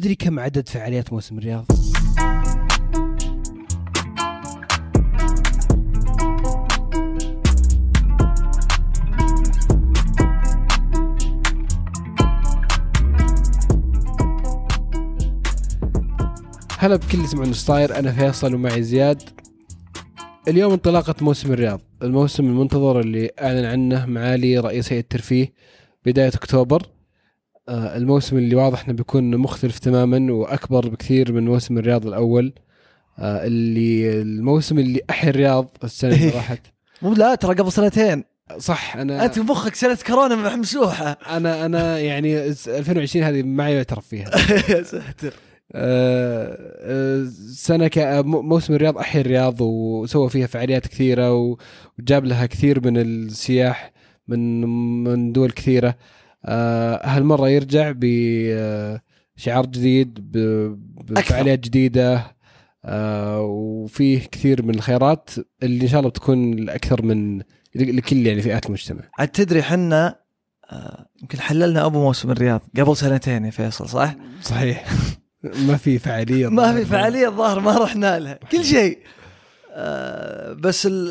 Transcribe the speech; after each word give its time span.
تدري 0.00 0.14
كم 0.14 0.38
عدد 0.38 0.68
فعاليات 0.68 1.12
موسم 1.12 1.38
الرياض؟ 1.38 1.66
هلا 16.78 16.96
بكل 16.96 17.14
اللي 17.14 17.24
يسمعون 17.24 17.52
صاير 17.52 17.98
أنا 17.98 18.12
فيصل 18.12 18.54
ومعي 18.54 18.82
زياد 18.82 19.22
اليوم 20.48 20.72
انطلاقة 20.72 21.14
موسم 21.20 21.52
الرياض 21.52 21.80
الموسم 22.02 22.44
المنتظر 22.44 23.00
اللي 23.00 23.30
أعلن 23.40 23.64
عنه 23.64 24.06
معالي 24.06 24.58
رئيس 24.58 24.92
هيئة 24.92 25.00
الترفيه 25.00 25.52
بداية 26.06 26.28
أكتوبر 26.28 26.82
الموسم 27.68 28.36
اللي 28.38 28.54
واضح 28.54 28.84
إنه 28.84 28.96
بيكون 28.96 29.36
مختلف 29.36 29.78
تماما 29.78 30.32
وأكبر 30.32 30.88
بكثير 30.88 31.32
من 31.32 31.44
موسم 31.44 31.78
الرياض 31.78 32.06
الأول. 32.06 32.52
آه، 33.18 33.46
اللي 33.46 34.22
الموسم 34.22 34.78
اللي 34.78 35.00
أحيا 35.10 35.30
الرياض 35.30 35.68
السنة 35.84 36.14
اللي 36.14 36.28
راحت. 36.28 36.60
مو 37.02 37.12
لا 37.12 37.34
ترى 37.34 37.54
قبل 37.54 37.72
سنتين. 37.72 38.24
صح 38.58 38.96
أنا 38.96 39.24
أنت 39.24 39.38
مخك 39.38 39.74
سنة 39.74 39.98
كورونا 40.06 40.56
ممسوحه 40.56 41.18
أنا 41.36 41.66
أنا 41.66 41.98
يعني 41.98 42.46
2020 42.68 43.24
هذه 43.24 43.42
ما 43.42 43.70
يعترف 43.70 44.06
فيها. 44.06 44.30
يا 44.76 44.82
ساتر. 44.82 45.34
آه، 45.72 46.56
آه، 47.98 48.22
م- 48.22 48.48
موسم 48.48 48.74
الرياض 48.74 48.98
أحيا 48.98 49.20
الرياض 49.20 49.60
وسوى 49.60 50.30
فيها 50.30 50.46
فعاليات 50.46 50.86
كثيرة 50.86 51.32
و- 51.34 51.56
وجاب 51.98 52.24
لها 52.24 52.46
كثير 52.46 52.84
من 52.86 52.96
السياح 52.98 53.92
من 54.28 54.60
من 55.04 55.32
دول 55.32 55.50
كثيرة. 55.50 55.88
آه، 55.88 55.94
هالمرة 56.44 57.48
يرجع 57.48 57.92
بشعار 57.96 59.66
جديد 59.66 60.14
ب- 60.32 60.78
بفعاليات 61.10 61.58
جديدة 61.60 62.36
آه، 62.84 63.40
وفيه 63.42 64.18
كثير 64.32 64.62
من 64.62 64.74
الخيارات 64.74 65.30
اللي 65.62 65.82
إن 65.84 65.88
شاء 65.88 66.00
الله 66.00 66.10
بتكون 66.10 66.52
الأكثر 66.52 67.02
من 67.02 67.42
لكل 67.74 68.26
يعني 68.26 68.42
فئات 68.42 68.66
المجتمع. 68.66 69.00
عاد 69.18 69.28
تدري 69.28 69.62
حنا 69.62 70.16
آه، 70.72 71.06
يمكن 71.22 71.40
حللنا 71.40 71.86
أبو 71.86 72.02
موسم 72.02 72.30
الرياض 72.30 72.60
قبل 72.78 72.96
سنتين 72.96 73.44
يا 73.44 73.50
فيصل 73.50 73.88
صح؟ 73.88 74.14
صحيح. 74.42 74.84
ما 75.68 75.76
في 75.76 75.98
فعالية 75.98 76.48
ما 76.48 76.72
في 76.74 76.84
فعالية 76.84 77.28
الظاهر 77.28 77.60
ما 77.60 77.78
رحنا 77.78 78.18
لها 78.18 78.34
كل 78.52 78.64
شيء. 78.64 78.98
آه، 79.72 80.52
بس 80.52 80.86
ال- 80.86 81.10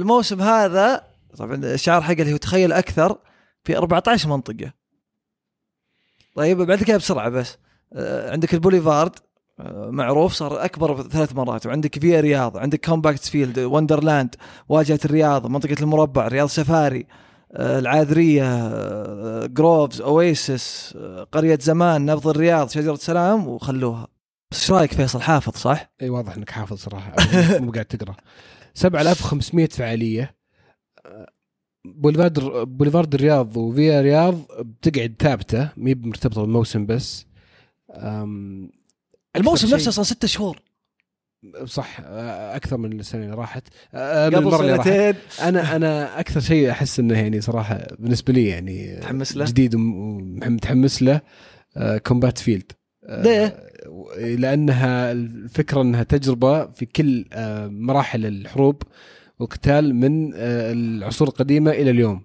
الموسم 0.00 0.42
هذا 0.42 1.02
طبعا 1.38 1.54
الشعار 1.54 2.02
حقه 2.02 2.12
اللي 2.22 2.32
هو 2.32 2.36
تخيل 2.36 2.72
أكثر 2.72 3.18
في 3.68 3.76
14 3.76 4.28
منطقة. 4.28 4.72
طيب 6.34 6.62
بعد 6.62 6.82
كذا 6.82 6.96
بسرعة 6.96 7.28
بس. 7.28 7.58
آه، 7.92 8.32
عندك 8.32 8.54
البوليفارد 8.54 9.12
آه، 9.60 9.90
معروف 9.90 10.32
صار 10.32 10.64
أكبر 10.64 11.02
ثلاث 11.02 11.34
مرات. 11.36 11.66
وعندك 11.66 11.98
فيا 11.98 12.20
رياض 12.20 12.56
عندك 12.56 12.86
كومبات 12.86 13.24
فيلد 13.24 13.58
وندرلاند 13.58 14.34
واجهة 14.68 14.98
الرياض 15.04 15.46
منطقة 15.46 15.76
المربع 15.80 16.28
رياض 16.28 16.48
سفاري 16.48 17.06
آه، 17.52 17.78
العاذرية 17.78 19.46
جروفز 19.46 20.00
اويسس 20.00 20.96
قرية 21.32 21.58
زمان 21.60 22.06
نبض 22.06 22.28
الرياض 22.28 22.68
شجرة 22.68 22.94
سلام 22.94 23.48
وخلوها. 23.48 24.08
بس 24.50 24.60
إيش 24.60 24.70
رأيك 24.70 24.94
فيصل؟ 24.94 25.20
حافظ 25.20 25.56
صح؟ 25.56 25.90
إي 26.02 26.10
واضح 26.10 26.36
إنك 26.36 26.50
حافظ 26.50 26.76
صراحة. 26.76 27.14
مو 27.58 27.72
قاعد 27.72 27.84
تقرأ. 27.84 28.16
7500 28.74 29.68
فعالية. 29.68 30.38
بوليفارد 31.96 32.38
بوليفارد 32.78 33.14
الرياض 33.14 33.56
وفيا 33.56 34.00
رياض 34.00 34.38
بتقعد 34.60 35.14
ثابتة 35.18 35.68
مي 35.76 35.94
مرتبطة 35.94 36.40
بالموسم 36.40 36.86
بس. 36.86 37.26
الموسم 39.36 39.74
نفسه 39.74 39.90
صار 39.90 40.04
ستة 40.04 40.28
شهور. 40.28 40.62
صح 41.64 42.00
أكثر 42.54 42.76
من 42.76 43.00
السنة 43.00 43.24
اللي 43.24 43.34
راحت. 43.34 43.62
قبل 43.94 44.58
سنتين. 44.58 45.14
أنا 45.42 45.76
أنا 45.76 46.20
أكثر 46.20 46.40
شيء 46.40 46.70
أحس 46.70 47.00
إنه 47.00 47.18
يعني 47.18 47.40
صراحة 47.40 47.86
بالنسبة 47.98 48.32
لي 48.32 48.46
يعني 48.46 48.96
متحمس 48.96 49.36
له؟ 49.36 49.44
جديد 49.44 49.74
ومتحمس 49.74 51.02
له. 51.02 51.20
كومبات 52.06 52.38
فيلد 52.38 52.72
ليه؟ 53.08 53.68
لأنها 54.18 55.12
الفكرة 55.12 55.82
إنها 55.82 56.02
تجربة 56.02 56.66
في 56.66 56.86
كل 56.86 57.24
مراحل 57.70 58.26
الحروب. 58.26 58.82
والقتال 59.40 59.94
من 59.94 60.32
آه، 60.34 60.72
العصور 60.72 61.28
القديمة 61.28 61.70
إلى 61.70 61.90
اليوم 61.90 62.22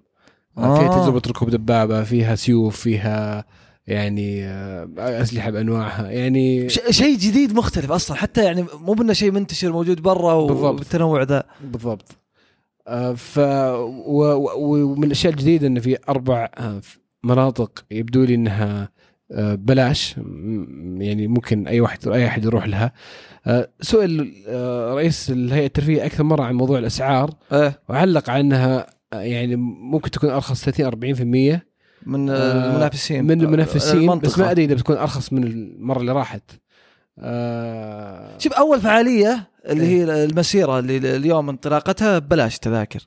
آه. 0.58 0.78
فيها 0.78 0.88
آه. 0.88 1.02
تجربة 1.02 1.22
ركوب 1.28 1.50
دبابة 1.50 2.04
فيها 2.04 2.34
سيوف 2.34 2.80
فيها 2.80 3.44
يعني 3.86 4.44
آه، 4.44 4.88
أسلحة 4.98 5.50
بأنواعها 5.50 6.10
يعني 6.10 6.68
ش- 6.68 6.80
شيء 6.90 7.16
جديد 7.18 7.54
مختلف 7.54 7.92
أصلا 7.92 8.16
حتى 8.16 8.44
يعني 8.44 8.64
مو 8.80 8.92
بأنه 8.92 9.12
شيء 9.12 9.30
منتشر 9.30 9.72
موجود 9.72 10.02
برا. 10.02 10.32
والتنوع 10.32 11.22
ذا 11.22 11.44
بالضبط 11.64 12.08
ف 13.16 13.38
ومن 13.38 15.04
الأشياء 15.04 15.32
الجديدة 15.32 15.66
انه 15.66 15.80
في 15.80 15.96
أربع 16.08 16.48
مناطق 17.24 17.84
يبدو 17.90 18.24
لي 18.24 18.34
إنها 18.34 18.88
بلاش. 19.38 20.14
م- 20.18 21.02
يعني 21.02 21.26
ممكن 21.26 21.68
أي 21.68 21.80
واحد 21.80 22.08
أي 22.08 22.26
أحد 22.26 22.44
يروح 22.44 22.66
لها. 22.66 22.92
آه، 23.46 23.68
سئل 23.80 24.34
آه، 24.48 24.94
رئيس 24.94 25.30
الهيئة 25.30 25.66
الترفيه 25.66 26.06
أكثر 26.06 26.24
مرة 26.24 26.42
عن 26.42 26.54
موضوع 26.54 26.78
الأسعار. 26.78 27.34
إيه. 27.52 27.80
وعلق 27.88 28.30
على 28.30 28.40
انها 28.40 28.86
آه، 29.12 29.20
يعني 29.20 29.56
ممكن 29.56 30.10
تكون 30.10 30.30
أرخص 30.30 30.64
30 30.64 30.86
40% 30.86 31.66
من 32.06 32.30
آه، 32.30 32.70
المنافسين. 32.70 33.24
من 33.24 33.40
المنافسين 33.40 34.00
المنطقة. 34.00 34.26
بس 34.26 34.38
ما 34.38 34.50
أدري 34.50 34.64
إذا 34.64 34.74
بتكون 34.74 34.96
أرخص 34.96 35.32
من 35.32 35.44
المرة 35.44 36.00
اللي 36.00 36.12
راحت. 36.12 36.42
آه، 37.18 38.38
شوف 38.38 38.52
أول 38.52 38.80
فعالية 38.80 39.48
اللي 39.68 39.84
إيه. 39.84 40.04
هي 40.04 40.24
المسيرة 40.24 40.78
اللي 40.78 41.16
اليوم 41.16 41.48
انطلاقتها 41.48 42.18
ببلاش 42.18 42.58
تذاكر. 42.58 43.06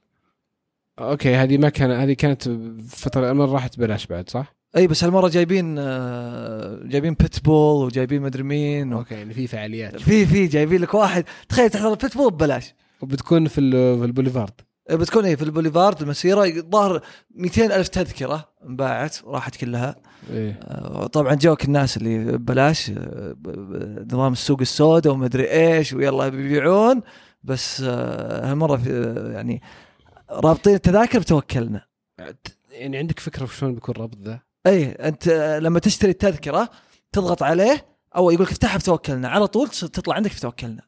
okay 0.99 1.35
هذه 1.35 1.57
ما 1.57 1.69
كان 1.69 1.91
هذه 1.91 2.13
كانت 2.13 2.49
فترة 2.87 3.31
المرة 3.31 3.51
راحت 3.51 3.79
بلاش 3.79 4.05
بعد 4.07 4.29
صح؟ 4.29 4.56
أي 4.75 4.87
بس 4.87 5.03
هالمرة 5.03 5.27
جايبين 5.27 5.75
آه، 5.79 6.79
جايبين 6.83 7.13
بيتبول 7.13 7.85
وجايبين 7.85 8.21
مدري 8.21 8.43
مين 8.43 8.93
و... 8.93 8.97
okay 8.97 9.15
يعني 9.15 9.33
في 9.33 9.47
فعاليات. 9.47 9.95
في 9.99 10.25
في 10.25 10.47
جايبين 10.47 10.81
لك 10.81 10.93
واحد. 10.93 11.23
تخيل 11.49 11.69
تحضر 11.69 11.91
البيتبول 11.91 12.31
ببلاش. 12.31 12.73
وبتكون 13.01 13.47
في 13.47 13.61
ال- 13.61 13.99
في 13.99 14.05
البوليفارد. 14.05 14.51
بتكون 14.91 15.25
إيه 15.25 15.35
في 15.35 15.41
البوليفارد. 15.43 16.01
المسيرة 16.01 16.45
الظاهر 16.45 17.01
200 17.35 17.65
ألف 17.75 17.87
تذكرة 17.87 18.49
انباعت 18.67 19.15
وراحت 19.23 19.55
كلها. 19.55 19.95
إيه. 20.31 20.59
آه، 20.63 21.07
طبعا 21.07 21.33
جوك 21.35 21.65
الناس 21.65 21.97
اللي 21.97 22.19
ببلاش 22.37 22.89
آه، 22.97 23.35
نظام 24.11 24.31
السوق 24.33 24.61
السوداء 24.61 25.13
ومدري 25.13 25.51
إيش 25.51 25.93
ويلا 25.93 26.29
بيبيعون 26.29 27.01
بس 27.43 27.81
هالمرة 27.81 28.81
يعني 29.31 29.61
رابطين 30.31 30.73
التذاكر 30.73 31.19
بتوكلنا. 31.19 31.85
يعني 32.71 32.97
عندك 32.97 33.19
فكرة 33.19 33.45
شلون 33.45 33.73
بيكون 33.73 33.95
الربط 33.95 34.17
ذا؟ 34.17 34.46
اي 34.67 34.85
أنت 34.85 35.29
لما 35.63 35.79
تشتري 35.79 36.11
التذكرة 36.11 36.69
تضغط 37.11 37.43
عليه 37.43 37.85
أو 38.15 38.31
يقول 38.31 38.45
لك 38.45 38.51
افتحها 38.51 38.77
بتوكلنا. 38.77 39.29
على 39.29 39.47
طول 39.47 39.67
تطلع 39.67 40.15
عندك 40.15 40.31
في 40.31 40.41
توكلنا. 40.41 40.81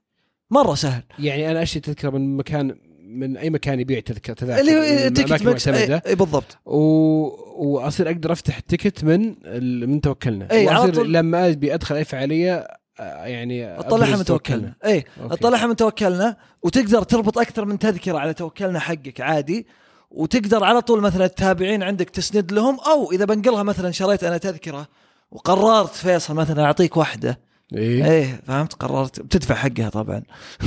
مرة 0.51 0.75
سهل. 0.75 1.03
يعني 1.19 1.51
أنا 1.51 1.63
أشتري 1.63 1.81
تذكرة 1.81 2.09
من 2.09 2.37
مكان 2.37 2.77
من 2.99 3.37
أي 3.37 3.49
مكان 3.49 3.79
يبيع 3.79 3.99
تذكره 3.99 4.33
تذاكر 4.33 4.61
اللي 4.61 5.05
من 5.05 5.13
تيكت 5.13 5.43
معتمدة. 5.43 5.77
اي 5.77 6.01
إي 6.07 6.15
بالضبط. 6.15 6.57
و... 6.65 6.77
وأصير 7.65 8.09
أقدر 8.09 8.31
أفتح 8.31 8.57
ال 8.57 8.64
ticket 8.64 9.03
من 9.03 9.35
ال... 9.45 9.89
من 9.89 10.01
توكلنا. 10.01 10.51
إي، 10.51 10.69
على 10.69 10.91
طول. 10.91 11.13
لما 11.13 11.47
أبي 11.47 11.73
أدخل 11.73 11.95
أي 11.95 12.03
فعالية 12.03 12.67
آه، 12.99 13.25
يعني 13.25 13.79
أطلعها 13.79 14.17
من 14.17 14.25
توكلنا. 14.25 14.73
اي. 14.85 15.05
أطلعها 15.19 15.67
من 15.67 15.75
توكلنا 15.75 16.37
وتقدر 16.61 17.03
تربط 17.03 17.37
أكثر 17.37 17.65
من 17.65 17.79
تذكرة 17.79 18.17
على 18.17 18.33
توكلنا 18.33 18.79
حقك 18.79 19.21
عادي. 19.21 19.67
وتقدر 20.11 20.63
على 20.63 20.81
طول 20.81 21.01
مثلا 21.01 21.25
التابعين 21.25 21.83
عندك 21.83 22.09
تسند 22.09 22.51
لهم 22.51 22.79
أو 22.79 23.11
إذا 23.11 23.25
بنقلها 23.25 23.63
مثلا 23.63 23.91
شريت 23.91 24.23
أنا 24.23 24.37
تذكرة 24.37 24.87
وقررت 25.31 25.95
فيصل 25.95 26.33
مثلا 26.33 26.65
أعطيك 26.65 26.97
واحدة 26.97 27.39
إيه. 27.75 28.05
إيه 28.11 28.41
فهمت؟ 28.47 28.73
قررت. 28.73 29.19
بتدفع 29.21 29.55
حقها 29.55 29.89
طبعا. 29.89 30.21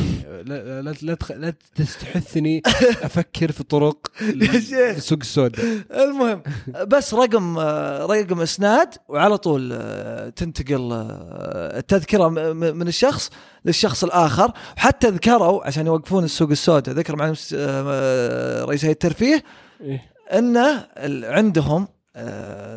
لا 0.46 0.82
لا 0.82 0.94
لا, 1.02 1.14
تخ... 1.14 1.32
لا 1.32 1.54
تستحثني 1.74 2.62
أفكر 3.08 3.52
في 3.52 3.62
طرق. 3.62 4.06
السوق 4.96 5.18
السوداء. 5.20 5.64
المهم 5.90 6.42
بس 6.86 7.14
رقم 7.14 7.58
رقم 8.10 8.40
إسناد 8.40 8.94
وعلى 9.08 9.38
طول 9.38 9.70
آه، 9.72 10.28
تنتقل 10.28 10.92
آه، 10.92 11.78
التذكرة 11.78 12.28
من 12.52 12.88
الشخص 12.88 13.30
للشخص 13.64 14.04
الآخر. 14.04 14.52
وحتى 14.76 15.08
ذكروا 15.08 15.66
عشان 15.66 15.86
يوقفون 15.86 16.24
السوق 16.24 16.50
السوداء 16.50 16.94
ذكر 16.94 17.16
مس- 17.30 17.54
آه، 17.58 18.64
رئيس 18.64 18.84
هيئة 18.84 18.92
الترفيه 18.92 19.42
إيه. 19.80 20.02
إنه 20.32 20.86
عندهم 21.24 21.88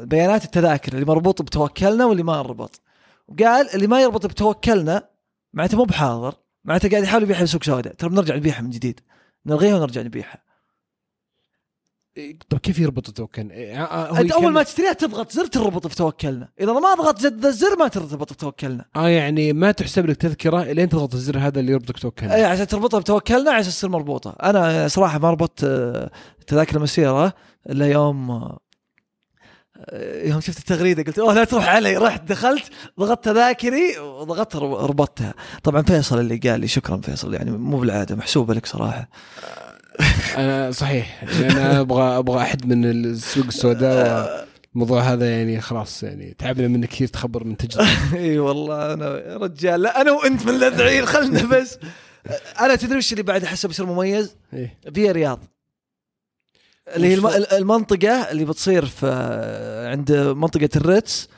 بيانات 0.03 0.45
التذاكر 0.45 0.93
اللي 0.93 1.05
مربوط 1.05 1.41
بتوكلنا 1.41 2.05
واللي 2.05 2.23
ما 2.23 2.41
ربط. 2.41 2.81
وقال 3.27 3.69
اللي 3.75 3.87
ما 3.87 4.01
يربط 4.01 4.25
بتوكلنا 4.25 5.09
معناته 5.53 5.77
مو 5.77 5.83
بحاضر 5.83 6.35
معناته 6.65 6.89
قاعد 6.89 7.03
يحاول 7.03 7.23
يبيعها 7.23 7.43
بسوق 7.43 7.63
سوداء 7.63 7.93
ترى 7.93 8.09
بنرجع 8.09 8.35
نبيعها 8.35 8.61
من 8.61 8.69
جديد. 8.69 8.99
نلغيها 9.45 9.75
ونرجع 9.75 10.01
نبيعها. 10.01 10.45
طب 12.49 12.57
كيف 12.57 12.79
يربط 12.79 13.07
التوكن؟ 13.07 13.51
آه، 13.51 13.75
آه، 13.75 14.09
هو 14.09 14.15
أنت 14.15 14.31
أول 14.31 14.51
ما 14.51 14.63
تشتريها 14.63 14.93
تضغط 14.93 15.31
زر 15.31 15.45
تربط 15.45 15.87
في 15.87 15.95
توكلنا 15.95 16.49
إذا 16.59 16.73
ما 16.73 16.93
ضغطت 16.93 17.21
زر 17.21 17.47
الزر 17.47 17.77
ما 17.79 17.87
ترتبط 17.87 18.31
في 18.31 18.37
توكلنا 18.37 18.85
آه 18.95 19.07
يعني 19.07 19.53
ما 19.53 19.71
تحسب 19.71 20.05
لك 20.05 20.15
تذكرة 20.17 20.61
إلين 20.61 20.89
تضغط 20.89 21.13
الزر 21.13 21.37
هذا 21.39 21.59
اللي 21.59 21.71
يربطك 21.71 21.99
توكن 21.99 22.27
اي 22.29 22.43
عشان 22.45 22.67
تربطها 22.67 22.99
بتوكلنا 22.99 23.51
عشان 23.51 23.69
تصير 23.71 23.89
مربوطة. 23.89 24.35
أنا 24.43 24.87
صراحة 24.87 25.19
ما 25.19 25.31
ربطت 25.31 25.63
آه، 25.63 26.11
تذاكر 26.47 26.77
المسيرة 26.77 27.33
إلا 27.69 27.87
يوم 27.87 28.31
آه، 28.31 28.59
يوم 30.23 30.41
شفت 30.41 30.57
التغريدة 30.57 31.03
قلت 31.03 31.19
أوه 31.19 31.33
لا 31.33 31.43
تروح 31.43 31.67
علي. 31.67 31.97
رحت 31.97 32.23
دخلت 32.29 32.63
ضغطت 32.99 33.25
تذاكري 33.25 33.99
وضغطت 33.99 34.55
رب- 34.55 34.73
ربطتها. 34.73 35.33
طبعا 35.63 35.81
فيصل 35.81 36.19
اللي 36.19 36.37
قال 36.37 36.59
لي 36.59 36.67
شكرا 36.67 36.97
فيصل 36.97 37.33
يعني 37.33 37.51
مو 37.51 37.77
بالعادة 37.79 38.15
محسوبة 38.15 38.53
لك 38.53 38.65
صراحة. 38.65 39.09
أنا 40.37 40.71
صحيح. 40.71 41.23
يعني 41.41 41.51
أنا 41.51 41.79
أبغى 41.79 42.17
أبغى 42.17 42.41
أحد 42.41 42.65
من 42.65 42.85
السوق 42.85 43.45
السوداء 43.45 44.47
والموضوع 44.73 45.01
هذا 45.01 45.29
يعني 45.37 45.61
خلاص 45.61 46.03
يعني 46.03 46.35
تعبنا 46.37 46.67
منك 46.67 46.89
كثير 46.89 47.07
تخبر 47.07 47.43
من 47.43 47.57
تجربة. 47.57 47.87
إي 48.19 48.39
والله 48.39 48.93
أنا 48.93 49.05
يا 49.05 49.37
رجال 49.37 49.81
لا 49.81 50.01
أنا 50.01 50.11
وأنت 50.11 50.43
من 50.45 50.49
اللذعين 50.55 51.05
خلنا 51.05 51.43
بس. 51.45 51.77
أنا 52.59 52.75
تدري 52.75 52.97
وش 52.97 53.11
اللي 53.11 53.23
بعد 53.23 53.43
أحسه 53.43 53.67
بيصير 53.67 53.85
مميز؟ 53.85 54.35
إيه. 54.53 54.77
فيا 54.93 55.11
رياض. 55.11 55.39
اللي 56.95 57.07
هي 57.07 57.13
الم- 57.13 57.25
وش- 57.25 57.35
المنطقة 57.35 58.09
اللي 58.31 58.45
بتصير 58.45 58.85
في 58.85 59.07
عند 59.91 60.11
منطقة 60.11 60.69
الريتس 60.75 61.29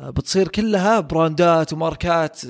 بتصير 0.00 0.48
كلها 0.48 1.00
براندات 1.00 1.72
وماركات 1.72 2.40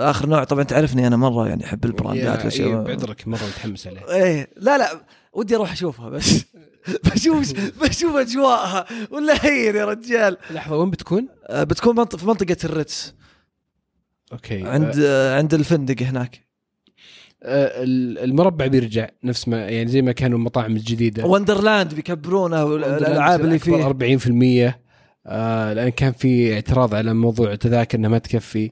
آخر 0.00 0.26
نوع. 0.26 0.44
طبعا 0.44 0.62
تعرفني 0.62 1.06
أنا 1.06 1.16
مرة 1.16 1.48
يعني 1.48 1.64
أحب 1.64 1.84
البراندات 1.84 2.38
والاشياء 2.38 2.68
إيه، 2.68 2.76
بعذرك 2.76 3.28
مرة 3.28 3.38
متحمس 3.46 3.86
عليه. 3.86 4.08
إيه. 4.08 4.50
لا 4.56 4.78
لا 4.78 5.00
ودي 5.32 5.56
أروح 5.56 5.72
أشوفها 5.72 6.08
بس. 6.08 6.44
بشوف 7.14 7.52
بشوف 7.82 8.16
أجواءها. 8.16 8.86
ولا 9.10 9.44
هين 9.46 9.76
يا 9.76 9.84
رجال. 9.84 10.36
لحظة 10.50 10.76
وين 10.76 10.90
بتكون؟ 10.90 11.28
آه، 11.46 11.64
بتكون 11.64 12.04
في 12.04 12.26
منطقة 12.26 12.56
الريتس. 12.64 13.14
okay. 14.32 14.66
عند 14.66 14.94
آه، 15.04 15.36
عند 15.36 15.54
الفندق 15.54 16.02
هناك. 16.02 16.36
آه، 16.36 16.47
المربع 17.42 18.66
بيرجع 18.66 19.08
نفس 19.24 19.48
ما 19.48 19.68
يعني 19.68 19.88
زي 19.90 20.02
ما 20.02 20.12
كانوا 20.12 20.38
المطاعم 20.38 20.76
الجديدة. 20.76 21.26
وندرلاند 21.26 21.94
بيكبرونه 21.94 22.64
والالعاب 22.64 23.40
اللي 23.40 23.58
فيه. 23.58 23.88
40% 24.70 24.74
آه 25.26 25.72
لأن 25.72 25.88
كان 25.88 26.12
في 26.12 26.54
اعتراض 26.54 26.94
على 26.94 27.14
موضوع 27.14 27.52
التذاكر 27.52 27.98
إنها 27.98 28.10
ما 28.10 28.18
تكفي. 28.18 28.70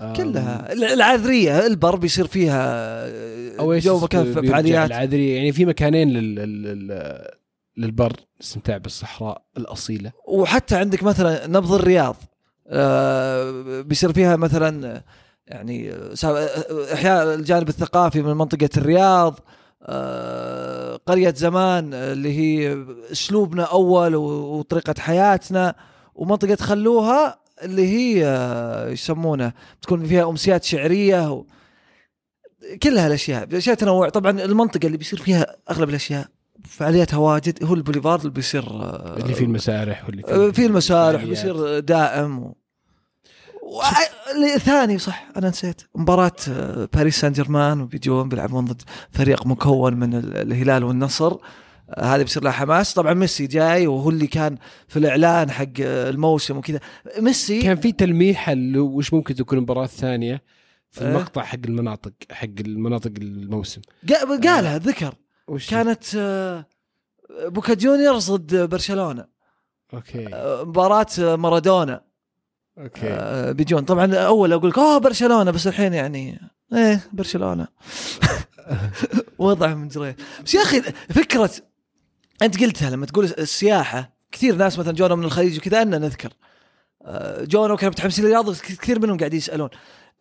آم، 0.00 0.12
كلها. 0.12 0.72
العاذرية 0.72 1.66
البر 1.66 1.96
بيصير 1.96 2.26
فيها 2.26 3.06
جو 3.78 4.00
مكان 4.00 4.32
فعاليات. 4.32 4.90
العذرية. 4.90 5.36
يعني 5.36 5.52
في 5.52 5.64
مكانين 5.64 6.10
لل... 6.10 6.34
لل... 6.34 6.62
لل... 6.62 7.18
للبر 7.76 8.12
الاستمتاع 8.36 8.76
بالصحراء 8.76 9.42
الأصيلة. 9.56 10.12
وحتى 10.28 10.76
عندك 10.76 11.02
مثلا 11.02 11.46
نبض 11.46 11.72
الرياض 11.72 12.16
آه، 12.68 13.80
بيصير 13.80 14.12
فيها 14.12 14.36
مثلا 14.36 15.02
يعني 15.46 15.92
سا- 16.14 16.94
إحياء 16.94 17.34
الجانب 17.34 17.68
الثقافي 17.68 18.22
من 18.22 18.34
منطقة 18.34 18.68
الرياض 18.76 19.38
آه، 19.82 20.96
قرية 21.06 21.34
زمان 21.36 21.94
اللي 21.94 22.38
هي 22.38 22.84
أسلوبنا 23.12 23.62
أول 23.64 24.14
وطريقة 24.16 24.94
حياتنا 24.98 25.74
ومنطقة 26.14 26.56
خلوها 26.56 27.38
اللي 27.62 27.86
هي 27.88 28.26
آه، 28.26 28.88
يسمونه 28.88 29.52
تكون 29.82 30.06
فيها 30.06 30.28
أمسيات 30.28 30.64
شعرية 30.64 31.32
و... 31.32 31.44
كل 32.82 32.98
هالأشياء 32.98 33.48
أشياء 33.56 33.76
تنوع 33.76 34.08
طبعا 34.08 34.30
المنطقة 34.44 34.86
اللي 34.86 34.98
بيصير 34.98 35.18
فيها 35.22 35.56
أغلب 35.70 35.88
الأشياء 35.88 36.26
فعالياتها 36.68 37.16
واجد 37.16 37.64
هو 37.64 37.74
البوليفارد 37.74 38.20
اللي 38.20 38.32
بيصير 38.32 38.64
آه، 38.70 39.16
اللي 39.18 39.34
فيه 39.34 39.44
المسارح 39.44 40.04
واللي 40.06 40.22
آه، 40.24 40.50
في 40.50 40.66
المسارح. 40.66 41.24
بيصير 41.24 41.78
دائم 41.78 42.38
و... 42.38 42.56
ثاني 44.58 44.98
صح 44.98 45.28
أنا 45.36 45.48
نسيت. 45.48 45.80
مباراة 45.94 46.32
آه، 46.50 46.88
باريس 46.94 47.20
سان 47.20 47.32
جيرمان 47.32 47.80
وبيجون 47.80 48.28
بيلعبون 48.28 48.64
ضد 48.64 48.82
فريق 49.10 49.46
مكون 49.46 49.94
من 49.94 50.14
ال- 50.14 50.36
الهلال 50.36 50.84
والنصر. 50.84 51.36
آه، 51.90 52.04
هذه 52.14 52.22
بيصير 52.22 52.42
لها 52.44 52.52
حماس. 52.52 52.94
طبعا 52.94 53.14
ميسي 53.14 53.46
جاي 53.46 53.86
وهو 53.86 54.10
اللي 54.10 54.26
كان 54.26 54.56
في 54.88 54.98
الإعلان 54.98 55.50
حق 55.50 55.66
آه، 55.80 56.10
الموسم 56.10 56.56
وكذا. 56.56 56.80
ميسي 57.18 57.62
كان 57.62 57.76
في 57.76 57.92
تلميح 57.92 58.54
وش 58.76 59.12
ممكن 59.14 59.34
تكون 59.34 59.58
المباراة 59.58 59.84
الثانية 59.84 60.42
في. 60.90 61.02
المقطع 61.02 61.42
حق 61.42 61.58
المناطق 61.64 62.12
حق 62.30 62.46
المناطق 62.60 63.10
الموسم؟ 63.18 63.80
قا- 64.06 64.46
قالها 64.46 64.78
ذكر. 64.78 65.14
وش؟ 65.48 65.70
كانت 65.70 66.04
بوكا 67.46 67.74
جونيورز 67.74 68.30
ضد 68.30 68.68
برشلونة. 68.70 69.24
okay. 69.94 70.28
مباراة 70.64 71.06
آه، 71.20 71.36
مارادونا. 71.36 72.11
okay. 72.78 73.08
آه، 73.08 73.52
بيجون 73.52 73.84
طبعا 73.84 74.14
أول 74.14 74.52
أقول 74.52 74.70
لك 74.70 74.78
اوه 74.78 74.98
برشلونة 74.98 75.50
بس 75.50 75.66
الحين 75.66 75.92
يعني 75.94 76.40
إيه 76.72 77.00
برشلونة. 77.12 77.68
وضع 79.38 79.74
من 79.74 79.88
جريه 79.88 80.16
بس 80.44 80.54
يا 80.54 80.62
أخي 80.62 80.82
فكرة 81.10 81.50
أنت 82.42 82.60
قلتها 82.60 82.90
لما 82.90 83.06
تقول 83.06 83.24
السياحة 83.24 84.16
كثير 84.32 84.54
ناس 84.56 84.78
مثلا 84.78 84.92
جونا 84.94 85.14
من 85.14 85.24
الخليج 85.24 85.58
وكذا 85.58 85.82
ان 85.82 85.90
نذكر. 85.90 86.32
آه، 87.04 87.44
جونا 87.44 87.72
وكانوا 87.72 87.92
متحمسين 87.92 88.24
للرياض 88.24 88.52
كثير 88.56 88.98
منهم 89.00 89.18
قاعدين 89.18 89.38
يسألون. 89.38 89.68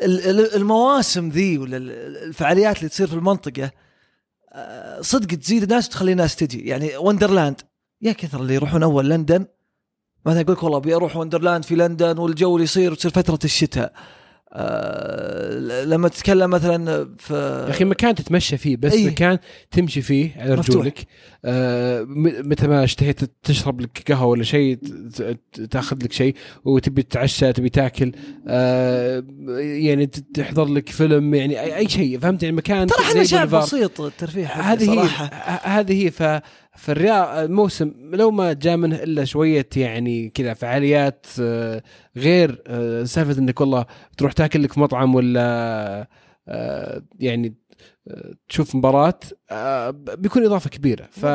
ال- 0.04 0.30
ال- 0.30 0.56
المواسم 0.56 1.30
ذي 1.30 1.58
ولا 1.58 1.78
ال- 1.78 2.18
الفعاليات 2.18 2.78
اللي 2.78 2.90
تصير 2.90 3.08
في 3.08 3.14
المنطقة 3.14 3.72
آه، 4.54 5.02
صدق 5.02 5.38
تزيد 5.38 5.64
الناس 5.64 5.88
وتخلي 5.88 6.12
الناس 6.12 6.36
تجي. 6.36 6.60
يعني 6.68 6.98
Wonderland 6.98 7.62
يا 8.02 8.12
كثر 8.12 8.40
اللي 8.42 8.54
يروحون 8.56 8.84
أول 8.84 9.10
لندن 9.10 9.46
مثلا 10.26 10.42
يقول 10.42 10.56
لك 10.56 10.64
والله 10.64 10.78
أبي 10.78 10.96
أروح 10.96 11.18
Wonderland 11.18 11.64
في 11.64 11.76
لندن 11.76 12.18
والجو 12.18 12.56
اللي 12.56 12.64
يصير 12.64 12.92
وتصير 12.92 13.12
فترة 13.12 13.40
الشتاء 13.44 13.94
آه 14.54 15.84
لما 15.84 16.08
تتكلم 16.08 16.50
مثلا 16.50 17.10
في 17.18 17.34
يا 17.68 17.70
أخي 17.70 17.86
مكان 17.86 18.16
تتمشى 18.16 18.58
فيه 18.58 18.78
بس 18.78 18.94
إيه. 18.94 19.10
مكان 19.10 19.40
تمشي 19.72 20.02
فيه 20.02 20.32
على. 20.38 20.54
رجولك 20.54 21.08
آه 21.46 22.06
متى 22.44 22.68
ما 22.68 22.84
اشتهيت 22.84 23.20
تشرب 23.44 23.82
لك 23.82 24.12
قهوة 24.12 24.26
ولا 24.26 24.44
شيء 24.44 24.80
تأخذ 25.72 25.98
لك 26.04 26.12
شيء 26.12 26.36
وتبي 26.66 27.04
تتعشى 27.04 27.54
تبي 27.54 27.70
تأكل 27.70 28.12
آه 28.48 29.24
يعني 29.58 30.06
تحضر 30.08 30.66
لك 30.66 30.90
فيلم 30.90 31.34
يعني 31.34 31.62
اي, 31.62 31.76
أي 31.76 31.90
شيء 31.90 32.20
فهمت 32.20 32.44
يعني 32.44 32.56
مكان 32.56 32.88
ترى 32.88 33.00
إحنا 33.00 33.24
زي 33.24 33.26
شعب. 33.26 33.50
بسيط 33.50 34.02
الترفيه 34.02 34.48
هذه 34.48 34.94
هي 34.94 35.30
هذه 35.64 36.06
هي 36.06 36.12
ف 36.12 36.24
فالرياض 36.82 37.38
الموسم 37.38 37.92
لو 38.14 38.32
ما 38.32 38.54
جاء 38.54 38.78
منه 38.78 38.96
إلا 38.96 39.26
شوية 39.26 39.70
يعني 39.76 40.30
كذا 40.30 40.54
فعاليات 40.54 41.26
آه، 41.42 41.84
غير 42.18 42.62
آه، 42.68 43.04
سالفة 43.04 43.40
إنك 43.40 43.62
والله 43.62 43.86
تروح 44.18 44.32
تاكل 44.32 44.64
لك 44.64 44.74
في 44.74 44.80
مطعم 44.80 45.16
ولا 45.16 46.08
آه، 46.48 47.02
يعني 47.20 47.56
تشوف 48.50 48.76
مباراة 48.76 49.20
آه، 49.52 49.90
بيكون 49.90 50.46
إضافة 50.46 50.70
كبيرة. 50.70 51.08
ف. 51.12 51.26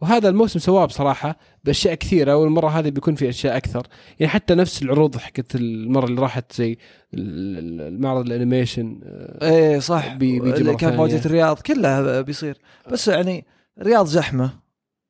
وهذا 0.00 0.28
الموسم 0.28 0.58
سواه 0.58 0.84
بصراحة 0.84 1.38
بأشياء 1.64 1.94
كثيرة 1.94 2.36
والمرة 2.36 2.68
هذه 2.68 2.88
بيكون 2.90 3.14
في 3.14 3.28
أشياء 3.28 3.56
أكثر. 3.56 3.86
يعني 4.20 4.32
حتى 4.32 4.54
نفس 4.54 4.82
العروض 4.82 5.16
حقت 5.16 5.54
المرة 5.54 6.04
اللي 6.06 6.20
راحت 6.20 6.52
زي 6.52 6.72
ال- 6.72 6.78
ال- 7.58 7.80
المعرض 7.94 8.26
ال 8.26 8.33
animation 8.33 9.00
آه، 9.04 9.48
إيه 9.50 9.78
صح. 9.78 10.14
بي- 10.14 10.40
بيجي 10.40 10.56
اللي 10.60 10.74
كان. 10.74 10.96
موجود 10.96 11.26
الرياض 11.26 11.58
كلها 11.58 12.20
بيصير. 12.20 12.58
بس 12.90 13.08
يعني 13.08 13.44
الرياض 13.80 14.06
زحمة. 14.06 14.63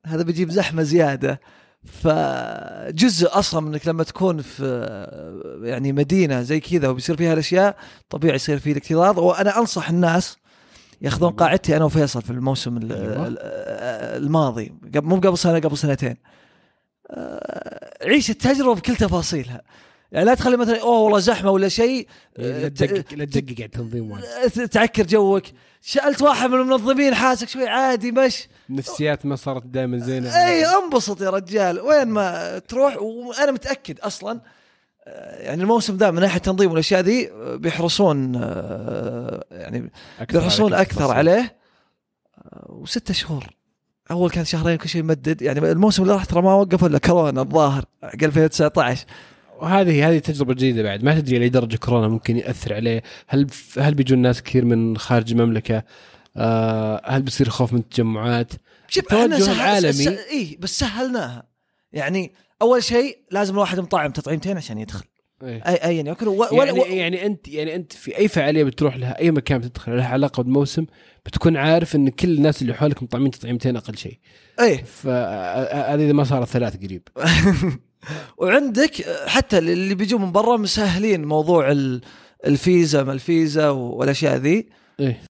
هذا 0.06 0.22
بيجيب 0.22 0.50
زحمة 0.50 0.82
زيادة. 0.82 1.40
فجزء 1.84 3.28
أصلا 3.38 3.60
من 3.60 3.72
إنك 3.72 3.88
لما 3.88 4.04
تكون 4.04 4.42
في 4.42 4.64
يعني 5.62 5.92
مدينة 5.92 6.42
زي 6.42 6.60
كذا 6.60 6.88
وبيصير 6.88 7.16
فيها 7.16 7.32
الأشياء 7.32 7.76
طبيعي 8.10 8.36
يصير 8.36 8.58
فيه 8.58 8.72
الاكتظاظ. 8.72 9.18
وأنا 9.18 9.58
أنصح 9.58 9.88
الناس 9.90 10.36
يأخذون 11.02 11.30
قاعدتي 11.30 11.76
أنا 11.76 11.84
وفيصل 11.84 12.22
في 12.22 12.30
الموسم 12.30 12.76
ال- 12.76 12.92
أيوة. 12.92 13.26
ال- 13.26 13.38
الماضي. 14.22 14.74
مو 14.94 15.16
قبل 15.16 15.38
سنة 15.38 15.58
قبل 15.58 15.78
سنتين. 15.78 16.16
آه، 17.10 18.04
عيش 18.08 18.30
التجربة 18.30 18.74
بكل 18.74 18.96
تفاصيلها. 18.96 19.62
يعني 20.12 20.26
لا 20.26 20.34
تخلي 20.34 20.56
مثلا 20.56 20.80
أوه 20.80 20.98
والله 20.98 21.18
زحمة 21.18 21.50
ولا 21.50 21.68
شيء. 21.68 22.08
لا 22.38 22.68
تدقق 22.68 23.14
لا 23.14 23.24
تدقق 23.24 23.54
على 23.56 23.64
التنظيم. 23.64 24.18
تعكر 24.70 25.06
جوك. 25.06 25.42
سألت 25.86 26.22
واحد 26.22 26.50
من 26.50 26.60
المنظمين 26.60 27.14
حاسك 27.14 27.48
شوي 27.48 27.68
عادي 27.68 28.12
مش؟ 28.12 28.48
النفسيات 28.70 29.26
ما 29.26 29.36
صارت 29.36 29.66
دائما 29.66 29.98
زينة. 29.98 30.36
إي 30.36 30.66
انبسط 30.66 31.20
يا 31.20 31.30
رجال. 31.30 31.80
وين 31.80 32.08
ما 32.08 32.58
تروح 32.58 32.96
وأنا 33.02 33.52
متأكد 33.52 34.00
أصلا 34.00 34.40
آه، 35.06 35.42
يعني 35.42 35.62
الموسم 35.62 35.96
ذا 35.96 36.10
من 36.10 36.20
ناحية 36.20 36.36
التنظيم 36.36 36.70
والأشياء 36.70 37.00
ذي 37.00 37.30
آه، 37.30 37.56
بيحرصون 37.56 38.36
آه، 38.36 39.44
يعني 39.50 39.90
أكثر 40.20 40.38
بيحرصون 40.38 40.72
أكثر 40.74 40.82
التفاصيل. 40.82 41.16
عليه. 41.16 41.56
وستة 42.66 43.14
شهور. 43.14 43.46
أول 44.10 44.30
كان 44.30 44.44
شهرين 44.44 44.76
كل 44.76 44.88
شيء 44.88 45.00
يمدد. 45.00 45.42
يعني 45.42 45.58
الموسم 45.58 46.02
اللي 46.02 46.14
راح 46.14 46.24
ترى 46.24 46.42
ما 46.42 46.54
وقف 46.54 46.84
إلا 46.84 46.98
كورونا 46.98 47.40
الظاهر 47.42 47.84
حق 48.02 48.22
2019 48.22 49.06
وهذه 49.60 50.08
هذه 50.10 50.18
تجربة 50.18 50.54
جديدة 50.54 50.82
بعد. 50.82 51.04
ما 51.04 51.20
تدري 51.20 51.38
لاي 51.38 51.48
درجة 51.48 51.76
كورونا 51.76 52.08
ممكن 52.08 52.36
يأثر 52.36 52.74
عليه. 52.74 53.02
هل 53.26 53.46
هل 53.78 53.94
بيجون 53.94 54.18
ناس 54.18 54.42
كثير 54.42 54.64
من 54.64 54.98
خارج 54.98 55.32
المملكة؟ 55.32 55.84
آه 56.36 57.02
هل 57.04 57.22
بيصير 57.22 57.48
خوف 57.48 57.72
من 57.72 57.78
التجمعات؟ 57.78 58.52
شوف 58.88 59.04
التوجه 59.04 59.42
سهل 59.42 59.54
العالمي. 59.54 60.08
اي 60.08 60.58
بس 60.60 60.78
سهلناها. 60.78 61.42
يعني 61.92 62.32
أول 62.62 62.82
شيء 62.82 63.18
لازم 63.30 63.54
الواحد 63.54 63.80
مطعم 63.80 64.10
تطعيمتين 64.10 64.56
عشان 64.56 64.78
يدخل. 64.78 65.04
إيه. 65.42 65.62
اي 65.66 65.74
ايا 65.74 66.10
يكن 66.10 66.28
و... 66.28 66.44
يعني, 66.44 66.72
ولا 66.72 66.86
يعني 66.86 67.26
انت 67.26 67.48
يعني 67.48 67.74
أنت 67.74 67.92
في 67.92 68.18
أي 68.18 68.28
فعالية 68.28 68.64
بتروح 68.64 68.96
لها 68.96 69.18
أي 69.18 69.30
مكان 69.30 69.58
بتدخل 69.58 69.96
لها 69.96 70.08
علاقة 70.08 70.42
بالموسم 70.42 70.86
بتكون 71.26 71.56
عارف 71.56 71.96
إن 71.96 72.08
كل 72.08 72.28
الناس 72.28 72.62
اللي 72.62 72.74
حولك 72.74 73.02
مطعمين 73.02 73.30
تطعيمتين 73.30 73.76
أقل 73.76 73.96
شيء. 73.96 74.18
اي 74.60 74.78
فهذه 74.78 76.04
إذا 76.04 76.12
ما 76.12 76.24
صارت 76.24 76.48
ثلاث 76.48 76.76
قريب. 76.76 77.08
وعندك 78.36 78.90
حتى 79.26 79.58
اللي 79.58 79.94
بيجوا 79.94 80.18
من 80.18 80.32
برا 80.32 80.56
مسهلين 80.56 81.24
موضوع 81.24 81.70
ال- 81.70 82.00
الفيزا 82.46 83.02
ما 83.02 83.12
الفيزا 83.12 83.68
والأشياء 83.68 84.36
ذي. 84.36 84.68
إيه. 85.00 85.20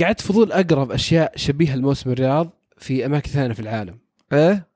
قعدت 0.00 0.20
فضول 0.20 0.52
أقرب 0.52 0.92
أشياء 0.92 1.32
شبيهه 1.36 1.76
لموسم 1.76 2.10
الرياض 2.10 2.50
في 2.78 3.06
أماكن 3.06 3.30
ثانية 3.30 3.54
في 3.54 3.60
العالم. 3.60 3.98
إيه؟ 4.32 4.66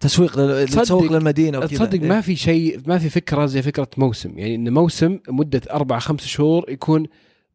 تسويق 0.00 0.38
لل... 0.38 0.68
تسوق 0.68 1.12
للمدينة 1.12 1.58
وكذا. 1.58 1.68
تصدق 1.78 2.00
إيه. 2.00 2.08
ما 2.08 2.20
في 2.20 2.36
شيء 2.36 2.80
ما 2.86 2.98
في 2.98 3.08
فكرة 3.10 3.46
زي 3.46 3.62
فكرة 3.62 3.88
موسم. 3.96 4.38
يعني 4.38 4.54
إن 4.54 4.72
موسم 4.72 5.18
مدة 5.28 5.60
أربع 5.70 5.98
خمس 5.98 6.26
شهور 6.26 6.70
يكون 6.70 7.06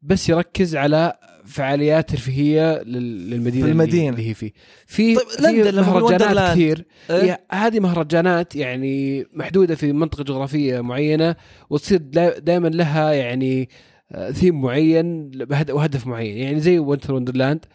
بس 0.02 0.30
يركز 0.30 0.76
على 0.76 1.14
فعاليات 1.46 2.10
ترفيهية 2.10 2.82
لل- 2.84 3.30
للمدينة 3.30 3.66
المدينة. 3.68 4.10
اللي 4.10 4.30
هي 4.30 4.34
فيه 4.34 4.52
في 4.88 5.16
طيب، 5.16 5.28
في 5.38 5.44
مهرجانات. 5.92 6.52
كثير؟ 6.52 6.86
هي 7.10 7.38
هذه 7.52 7.80
مهرجانات 7.80 8.56
يعني 8.56 9.26
محدودة 9.34 9.76
في 9.76 9.94
منطقة 9.94 10.24
جغرافية 10.24 10.82
معينة 10.82 11.36
وتصير 11.70 11.98
دائما 12.40 12.68
لها 12.68 13.12
يعني 13.14 13.70
آه، 14.12 14.32
ثيم 14.32 14.62
معين 14.62 15.30
بهد- 15.30 15.72
وهدف 15.72 16.08
معين 16.08 16.38
يعني 16.38 16.60
زي 16.60 16.80
Winter 16.80 17.14
Wonderland 17.14 17.66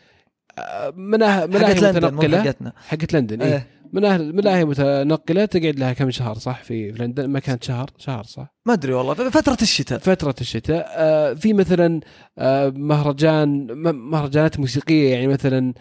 آه، 0.61 0.91
ملاهي 0.97 1.41
حقت 1.41 1.83
لندن 1.83 2.15
متنقلة. 2.15 2.43
حقتنا. 2.43 2.73
حقت 2.77 3.13
لندن 3.13 3.43
إيه. 3.43 3.53
إيه. 3.53 3.67
ما 3.93 4.01
هي 4.01 4.19
ملاهي 4.19 4.65
متنقلة 4.65 5.45
تقعد 5.45 5.79
لها 5.79 5.93
كم 5.93 6.11
شهر 6.11 6.35
صح 6.39 6.63
في 6.63 6.91
لندن؟ 6.91 7.31
ما 7.31 7.39
كانت 7.39 7.65
شهر؟ 7.65 7.91
شهر 7.99 8.25
صح. 8.25 8.55
ما 8.67 8.73
أدري 8.73 8.93
والله 8.93 9.15
فترة 9.15 9.59
الشتاء. 9.63 9.99
فترة 9.99 10.35
الشتاء. 10.41 10.87
آه، 10.89 11.35
في 11.35 11.53
مثلا 11.53 12.01
آه، 12.39 12.69
مهرجان 12.69 13.67
مهرجانات 13.95 14.61
موسيقية 14.61 15.13
يعني 15.13 15.27
مثلا 15.27 15.75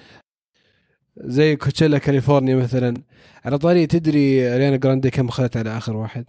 زي 1.18 1.56
Coachella 1.56 1.98
كاليفورنيا 1.98 2.56
مثلا. 2.56 2.94
على 3.46 3.58
طاري 3.58 3.88
تدري 3.88 4.58
ريانا 4.58 4.78
جراندي 4.78 5.10
كم 5.10 5.28
أخذت 5.28 5.58
على 5.58 5.78
آخر 5.78 5.96
واحد؟ 5.98 6.26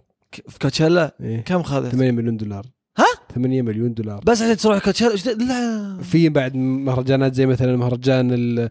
في 0.47 0.59
كوتشيلا؟ 0.59 1.15
إيه. 1.21 1.41
كم 1.41 1.63
خذت 1.63 1.91
8 1.91 2.11
مليون 2.11 2.37
دولار. 2.37 2.65
ها؟ 2.97 3.05
8 3.35 3.61
مليون 3.61 3.93
دولار. 3.93 4.21
بس 4.25 4.41
عشان 4.41 4.57
تروح 4.57 4.77
كوتشيلا 4.85 5.15
لا. 5.33 5.97
في 6.03 6.29
بعد 6.29 6.55
مهرجانات 6.55 7.33
زي 7.33 7.45
مثلا 7.45 7.75
مهرجان 7.77 8.31
ال- 8.33 8.69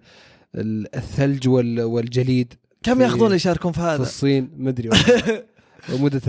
ال- 0.54 0.96
الثلج 0.96 1.48
وال- 1.48 1.80
والجليد. 1.82 2.54
كم 2.82 2.94
في- 2.96 3.02
ياخذون 3.02 3.34
يشاركون 3.34 3.72
في 3.72 3.80
في 3.80 3.86
هذا 3.86 4.02
الصين 4.02 4.50
ما 4.56 4.70
أدري. 4.70 4.90
ومدة 5.94 6.20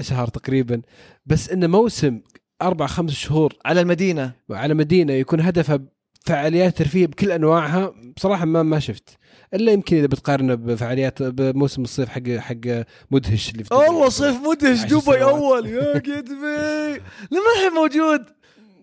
شهر 0.00 0.28
تقريبا. 0.28 0.82
بس 1.26 1.50
إنه 1.50 1.66
موسم 1.66 2.20
أربع 2.62 2.86
خمس 2.86 3.12
شهور. 3.12 3.54
على 3.64 3.80
المدينة. 3.80 4.32
على 4.50 4.74
مدينة 4.74 5.12
يكون 5.12 5.40
هدفها 5.40 5.80
فعاليات 6.26 6.78
ترفيه 6.78 7.06
بكل 7.06 7.32
أنواعها 7.32 7.94
بصراحة 8.16 8.44
ما 8.44 8.62
ما 8.62 8.78
شفت. 8.78 9.08
إلا 9.54 9.72
يمكن 9.72 9.96
إذا 9.96 10.06
بتقارنه 10.06 10.54
بفعاليات 10.54 11.22
بموسم 11.22 11.82
الصيف 11.82 12.08
حق 12.08 12.28
حق 12.28 12.84
مدهش 13.10 13.50
اللي 13.50 13.64
في. 13.64 13.74
والله 13.74 14.08
صيف 14.08 14.36
مدهش 14.36 14.84
دبي. 14.84 15.22
أول. 15.22 15.66
يا 15.66 15.92
قدمي 16.06 17.00
لما 17.30 17.50
الحين 17.56 17.72
موجود. 17.74 18.24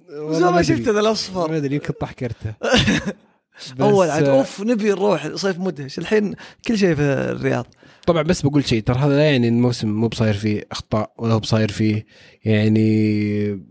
زي 0.09 0.43
ما 0.45 0.51
ما 0.51 0.59
أدري. 0.59 0.63
شفت 0.63 0.87
هذا 0.87 0.99
الأصفر. 0.99 1.51
ما 1.51 1.57
أدري 1.57 1.75
يمكن 1.75 1.93
طحكرته. 1.93 2.53
أول 3.81 4.09
عاد 4.09 4.23
آه، 4.23 4.39
أوف 4.39 4.61
نبي 4.61 4.89
نروح 4.89 5.35
صيف 5.35 5.59
مدهش. 5.59 5.99
الحين 5.99 6.35
كل 6.67 6.77
شيء 6.77 6.95
في 6.95 7.01
الرياض. 7.01 7.65
طبعا 8.07 8.21
بس 8.21 8.41
بقول 8.41 8.65
شيء 8.65 8.83
ترى 8.83 8.97
هذا 8.97 9.15
لا 9.15 9.31
يعني 9.31 9.47
الموسم 9.47 9.87
مو 9.89 10.07
بصاير 10.07 10.33
فيه 10.33 10.63
أخطاء 10.71 11.13
ولا 11.17 11.33
هو 11.33 11.39
بصاير 11.39 11.71
فيه 11.71 12.05
يعني 12.45 13.63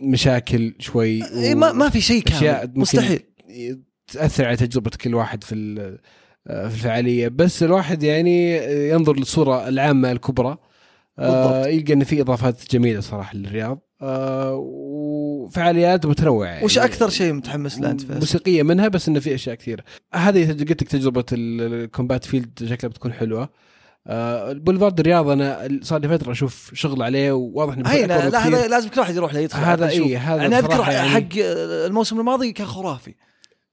مشاكل 0.00 0.74
شوي 0.78 1.24
إيه 1.24 1.54
ما 1.54 1.72
ما 1.72 1.88
في 1.88 2.00
شيء 2.00 2.22
كامل. 2.22 2.72
مستحيل. 2.74 3.22
تأثر 4.12 4.44
على 4.44 4.56
تجربة 4.56 4.90
كل 5.00 5.14
واحد 5.14 5.44
في 5.44 5.54
في 6.46 6.50
الفعالية. 6.50 7.28
بس 7.28 7.62
الواحد 7.62 8.02
يعني 8.02 8.56
ينظر 8.90 9.16
للصورة 9.16 9.68
العامة 9.68 10.12
الكبرى. 10.12 10.56
آه 11.18 11.50
بالضبط. 11.50 11.66
يلقى 11.74 11.92
إن 11.92 12.04
في 12.04 12.20
إضافات 12.20 12.70
جميلة 12.70 13.00
صراحة 13.00 13.36
للرياض. 13.36 13.78
آه 14.02 14.54
وفعاليات 14.54 16.06
متنوعة 16.06 16.48
يعني. 16.48 16.64
وش 16.64 16.78
أكثر 16.78 17.08
شيء 17.08 17.32
متحمس 17.32 17.78
له 17.78 17.90
أنت؟ 17.90 18.12
موسيقية 18.12 18.62
منها 18.62 18.88
بس 18.88 19.08
انه 19.08 19.20
في 19.20 19.34
أشياء 19.34 19.54
كثيرة. 19.56 19.84
هذه 20.14 20.48
قلت 20.48 20.70
لك 20.70 20.82
تجربة 20.82 21.24
ال- 21.32 21.74
ال 21.84 21.90
Combat 21.90 22.24
Field 22.24 22.64
شكلها 22.64 22.90
بتكون 22.90 23.12
حلوة. 23.12 23.48
آه 24.06 24.50
البوليفارد 24.52 25.00
الرياض 25.00 25.28
أنا 25.28 25.68
صار 25.82 26.00
لي 26.00 26.08
فترة 26.08 26.32
أشوف 26.32 26.70
شغل 26.74 27.02
عليه 27.02 27.32
وواضح 27.32 27.74
انه 27.74 27.92
لا 28.06 28.28
بكثير. 28.28 28.56
هذا 28.56 28.68
لازم 28.68 28.88
كل 28.88 29.00
واحد 29.00 29.16
يروح 29.16 29.34
له 29.34 29.40
يدخل 29.40 29.60
هذا 29.62 29.88
اي. 29.88 30.16
هذا 30.16 30.46
أنا 30.46 30.58
اذكر 30.58 30.90
يعني 30.92 31.08
حق 31.08 31.28
الموسم 31.86 32.20
الماضي 32.20 32.52
كان 32.52 32.66
خرافي 32.66 33.14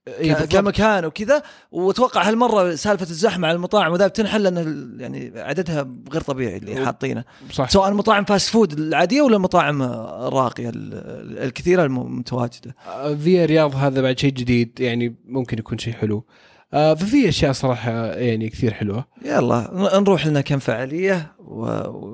إيه. 0.08 0.34
كمكان 0.34 1.06
وكذا 1.06 1.44
وأتوقع 1.72 2.28
هالمرة 2.30 2.76
سالفة 2.76 3.04
الزحمة 3.10 3.48
على 3.48 3.56
المطاعم 3.56 3.92
وذا 3.92 4.08
بتنحل 4.08 4.44
لأن 4.44 4.96
يعني 5.00 5.32
عددها 5.36 5.88
غير 6.12 6.22
طبيعي 6.22 6.58
اللي 6.58 6.86
حاطينه 6.86 7.24
صح 7.52 7.70
سواء 7.70 7.90
المطاعم 7.90 8.26
fast 8.26 8.50
food 8.50 8.74
العادية 8.80 9.22
ولا 9.22 9.36
المطاعم 9.36 9.82
الراقيه 9.82 10.70
ال- 10.70 11.38
الكثيرة 11.44 11.84
المتواجدة 11.86 12.76
في 13.24 13.46
رياض 13.46 13.76
هذا 13.76 14.02
بعد 14.02 14.20
شيء 14.20 14.32
جديد 14.34 14.80
يعني 14.80 15.16
ممكن 15.26 15.60
يكون 15.60 15.78
شيء 15.78 15.94
حلو 15.94 16.18
آه 16.18 16.57
ففي 16.72 17.30
أشياء 17.30 17.52
صراحة 17.52 17.92
يعني 18.06 18.50
كثير 18.50 18.74
حلوة 18.74 19.06
يلا 19.26 19.72
نروح 20.00 20.28
لنا 20.28 20.42
كم 20.42 20.60
فعالية. 20.60 21.32
و- 21.40 22.08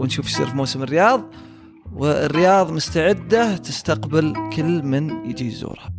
ونشوف 0.00 0.24
إيش 0.26 0.34
يصير 0.34 0.46
في 0.46 0.56
موسم 0.56 0.82
الرياض 0.82 1.22
والرياض 1.92 2.72
مستعدة 2.72 3.56
تستقبل 3.56 4.34
كل 4.56 4.82
من 4.82 5.30
يجي 5.30 5.46
يزورها 5.46 5.92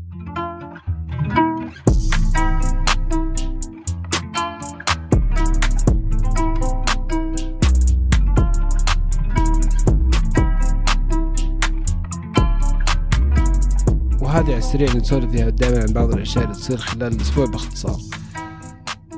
السريع 14.68 14.94
نسولف 14.94 15.32
فيها 15.32 15.50
دائما 15.50 15.80
عن 15.80 15.94
بعض 15.94 16.14
الأشياء 16.14 16.44
اللي 16.44 16.56
تصير 16.56 16.78
خلال 16.78 17.14
الأسبوع 17.14 17.46
باختصار. 17.46 18.00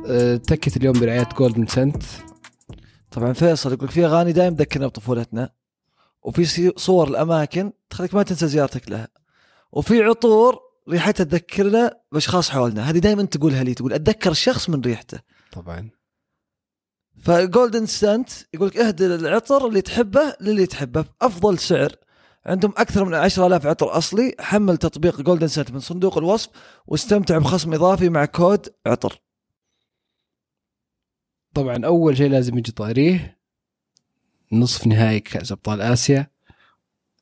آه 0.08 0.36
تكت 0.36 0.78
اليوم 0.78 1.00
برعاية 1.00 1.30
جولدن 1.38 1.68
سنت 1.68 2.04
طبعا 3.12 3.34
فيصل 3.34 3.74
يقول 3.74 3.88
لك 3.88 3.92
في 3.92 4.06
أغاني 4.06 4.32
دائما 4.32 4.56
تذكرنا 4.56 4.88
بطفولتنا 4.88 5.50
وفي 6.22 6.72
صور 6.78 7.08
الأماكن 7.08 7.72
تخليك 7.90 8.16
ما 8.16 8.24
تنسى 8.24 8.48
زيارتك 8.48 8.92
لها. 8.92 9.08
وفي 9.72 10.04
عطور 10.04 10.60
ريحتها 10.90 11.24
تذكرنا 11.24 11.98
بأشخاص 12.12 12.50
حولنا. 12.50 12.90
هذه 12.90 12.98
دائما 12.98 13.24
تقولها 13.24 13.64
لي 13.64 13.74
تقول 13.74 13.94
أتذكر 13.94 14.32
الشخص 14.32 14.70
من 14.70 14.82
ريحته. 14.82 15.20
طبعا. 15.52 15.90
ف 17.24 17.33
Golden 17.33 17.86
Scent 17.86 18.30
يقول 18.54 18.68
لك 18.68 18.78
اهدي 18.78 19.06
العطر 19.06 19.68
اللي 19.68 19.82
تحبه 19.82 20.36
للي 20.42 20.66
تحبه. 20.66 21.06
بافضل 21.22 21.60
سعر 21.60 21.96
عندهم 22.46 22.74
أكثر 22.78 23.06
من 23.06 23.14
10000 23.14 23.66
عطر 23.66 23.98
أصلي 23.98 24.36
حمل 24.40 24.78
تطبيق 24.78 25.22
Golden 25.22 25.48
Scent 25.48 25.72
من 25.72 25.80
صندوق 25.80 26.18
الوصف 26.18 26.50
واستمتع 26.88 27.38
بخصم 27.38 27.74
إضافي 27.74 28.10
مع 28.10 28.26
كود 28.26 28.68
عطر. 28.86 29.22
طبعا 31.54 31.86
أول 31.86 32.18
شيء 32.18 32.30
لازم 32.30 32.58
يجي 32.58 32.72
طاريه 32.72 33.40
نصف 34.52 34.88
نهائي 34.88 35.20
كأس 35.20 35.52
أبطال 35.52 35.82
آسيا. 35.82 36.28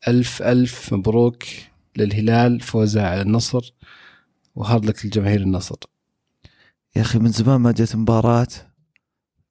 ألف 0.07 0.41
ألف 0.41 0.93
مبروك 0.93 1.43
للهلال 1.95 2.59
فوزه 2.61 3.07
على 3.07 3.21
النصر 3.21 3.73
وهارد 4.55 4.85
لك 4.85 5.05
لجماهير 5.05 5.41
النصر. 5.41 5.75
يا 6.95 7.01
أخي 7.01 7.19
من 7.19 7.31
زمان 7.31 7.61
ما 7.61 7.71
جت 7.71 7.95
مباراة 7.95 8.47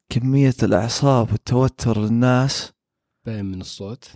كمية 0.08 0.54
الأعصاب 0.62 1.32
والتوتر 1.32 2.00
للناس. 2.00 2.72
باين 3.24 3.44
من 3.44 3.60
الصوت. 3.60 4.10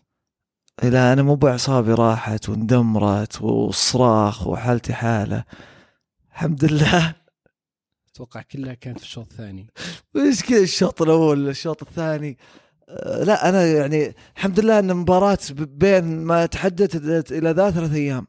لا 0.82 1.12
أنا 1.12 1.22
مو 1.22 1.34
باعصابي 1.34 1.92
راحت 1.92 2.48
واندمرت 2.48 3.42
والصراخ 3.42 4.46
وحالتي 4.46 4.92
حالة. 4.92 5.44
الحمد 6.32 6.64
لله. 6.64 7.14
أتوقع 8.12 8.42
كلها 8.42 8.74
كانت 8.74 8.98
في 8.98 9.04
الشوط 9.04 9.26
الثاني. 9.30 9.66
إيش 10.16 10.42
كذا 10.42 10.58
الشوط 10.62 11.02
الأول 11.02 11.48
الشوط 11.48 11.82
الثاني؟ 11.82 12.38
آه، 12.88 13.24
لا 13.24 13.48
أنا 13.48 13.66
يعني 13.66 14.14
الحمد 14.36 14.60
لله 14.60 14.78
أن 14.78 14.90
المباراة 14.90 15.38
ب- 15.50 15.78
بين 15.78 16.04
ما 16.24 16.46
تحددت 16.46 17.32
إلى 17.32 17.50
ذا 17.50 17.70
ثلاث 17.70 17.92
أيام. 17.94 18.26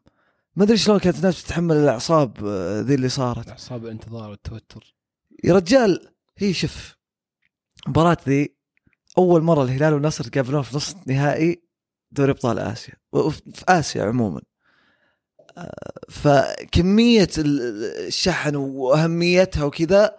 ما 0.55 0.63
أدري 0.63 0.77
شلون 0.77 1.00
كانت 1.00 1.17
الناس 1.17 1.43
تتحمل 1.43 1.75
الأعصاب 1.75 2.38
آه، 2.46 2.81
ذي 2.81 2.96
اللي 2.96 3.10
صارت. 3.10 3.50
اعصاب 3.50 3.86
الانتظار 3.86 4.29
والتوتر. 4.29 4.96
يا 5.43 5.53
رجال 5.53 6.08
هي 6.38 6.53
شوف 6.53 6.96
مباراة 7.88 8.17
ذي 8.27 8.55
أول 9.17 9.41
مرة 9.41 9.63
الهلال 9.63 9.93
والنصر 9.93 10.27
يقابلون 10.27 10.62
في 10.62 10.75
نصف 10.75 10.96
نهائي 11.08 11.62
دوري 12.12 12.32
أبطال 12.32 12.60
آسيا 12.60 12.94
وفي 13.13 13.41
آسيا 13.70 14.03
عموما. 14.03 14.41
آه، 15.58 15.91
فكمية 16.10 17.30
ال- 17.38 17.84
الشحن 18.08 18.56
وأهميتها 18.56 19.63
وكذا 19.63 20.15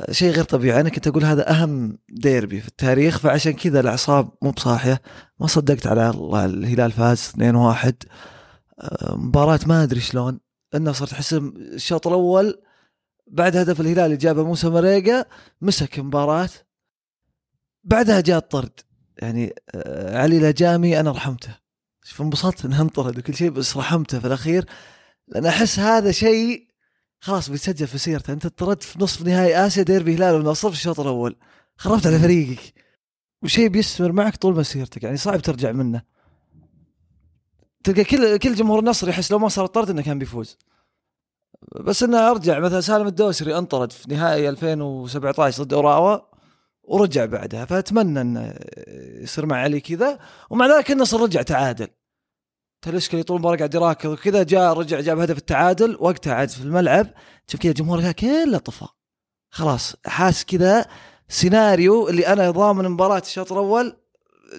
آه، 0.00 0.12
شيء 0.12 0.30
غير 0.30 0.44
طبيعي. 0.44 0.80
أنا 0.80 0.88
كنت 0.88 1.06
أقول 1.08 1.24
هذا 1.24 1.50
أهم 1.50 1.98
ديربي 2.08 2.60
في 2.60 2.68
التاريخ 2.68 3.18
فعشان 3.18 3.52
كذا 3.52 3.80
الأعصاب 3.80 4.30
مو 4.42 4.50
بصاحية. 4.50 5.02
ما 5.40 5.46
صدقت 5.46 5.86
على 5.86 6.10
الله 6.10 6.44
الهلال 6.44 6.92
فاز 6.92 7.18
2-1 7.28 7.94
آه، 8.80 9.14
مباراة 9.16 9.60
ما 9.66 9.82
أدري 9.82 10.00
شلون 10.00 10.40
النصر 10.74 11.06
تحس 11.06 11.32
الشوط 11.34 12.06
الأول 12.06 12.62
بعد 13.26 13.56
هدف 13.56 13.80
الهلال 13.80 14.04
اللي 14.04 14.16
جابه 14.16 14.44
موسى 14.44 14.68
مريقة 14.68 15.26
مسك 15.60 15.98
مباراة. 15.98 16.48
بعدها 17.84 18.20
جاء 18.20 18.38
الطرد. 18.38 18.80
يعني 19.20 19.54
آه، 19.74 20.18
علي 20.18 20.38
لجامي 20.40 21.00
أنا 21.00 21.10
رحمته. 21.10 21.56
شوف 22.04 22.22
انبسطت 22.22 22.64
إنه 22.64 22.80
انطرد 22.80 23.18
وكل 23.18 23.34
شيء 23.34 23.50
بس 23.50 23.76
رحمته 23.76 24.18
في 24.20 24.26
الأخير. 24.26 24.64
لأن 25.28 25.46
أحس 25.46 25.78
هذا 25.78 26.10
شيء 26.10 26.68
خلاص 27.20 27.50
بيتسجل 27.50 27.86
في 27.86 27.98
سيرته. 27.98 28.32
أنت 28.32 28.46
طردت 28.46 28.82
في 28.82 29.02
نصف 29.02 29.22
نهائي 29.22 29.66
آسيا 29.66 29.82
ديربي 29.82 30.14
هلال 30.14 30.34
والنصر 30.34 30.68
في 30.68 30.74
الشوط 30.74 31.00
الأول. 31.00 31.36
خربت 31.76 32.06
على 32.06 32.18
فريقك. 32.18 32.74
وشيء 33.42 33.68
بيستمر 33.68 34.12
معك 34.12 34.36
طول 34.36 34.56
مسيرتك 34.56 35.02
يعني 35.02 35.16
صعب 35.16 35.40
ترجع 35.40 35.72
منه. 35.72 36.02
تلقى 37.84 38.04
كل 38.04 38.36
كل 38.36 38.54
جمهور 38.54 38.78
النصر 38.78 39.08
يحس 39.08 39.32
لو 39.32 39.38
ما 39.38 39.48
صار 39.48 39.64
الطرد 39.64 39.90
إنه 39.90 40.02
كان 40.02 40.18
بيفوز. 40.18 40.58
بس 41.80 42.02
إنه 42.02 42.30
أرجع 42.30 42.58
مثلا 42.58 42.80
سالم 42.80 43.06
الدوسري 43.06 43.58
انطرد 43.58 43.92
في 43.92 44.14
نهائي 44.14 44.48
2017 44.48 45.62
ضد 45.62 45.72
أوراوا. 45.72 46.29
ورجع 46.90 47.24
بعدها. 47.24 47.64
فأتمنى 47.64 48.20
انه 48.20 48.54
يصير 49.22 49.46
مع 49.46 49.56
علي 49.56 49.80
كذا 49.80 50.18
ومع 50.50 50.66
ذلك 50.66 50.90
النصر 50.90 51.20
رجع 51.22 51.42
تعادل. 51.42 51.88
تلسكلي 52.82 53.22
طول 53.22 53.36
المباراه 53.36 53.56
قاعد 53.56 53.74
يراكض 53.74 54.10
وكذا 54.10 54.42
جاء 54.42 54.72
رجع 54.72 55.00
جاب 55.00 55.18
هدف 55.18 55.38
التعادل 55.38 55.96
وقتها 56.00 56.34
عاد 56.34 56.48
في 56.48 56.60
الملعب 56.60 57.06
شوف 57.46 57.60
كذا 57.60 57.72
جمهور 57.72 57.98
الهلال 57.98 58.14
كله 58.14 58.58
طفى 58.58 58.86
خلاص 59.50 59.96
حاس 60.06 60.44
كذا 60.44 60.86
سيناريو 61.28 62.08
اللي 62.08 62.26
أنا 62.26 62.50
ضامن 62.50 62.88
مباراة 62.88 63.18
الشوط 63.18 63.52
الأول 63.52 63.96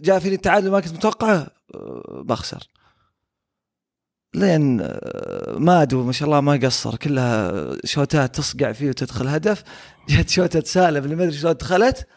جاء 0.01 0.19
فيني 0.19 0.35
التعادل 0.35 0.71
ما 0.71 0.79
كنت 0.79 0.93
متوقعه 0.93 1.47
بخسر. 2.09 2.67
لين 4.35 4.87
مادو 5.57 6.03
ما 6.03 6.11
شاء 6.11 6.27
الله 6.27 6.41
ما 6.41 6.59
قصر 6.63 6.95
كلها 6.95 7.51
شوتات 7.85 8.35
تصقع 8.35 8.71
فيه 8.71 8.89
وتدخل 8.89 9.27
هدف. 9.27 9.63
جت 10.09 10.29
شوتة 10.29 10.61
سالم 10.61 11.03
اللي 11.03 11.15
ما 11.15 11.23
أدري 11.23 11.37
شلون 11.37 11.53
دخلت. 11.53 12.07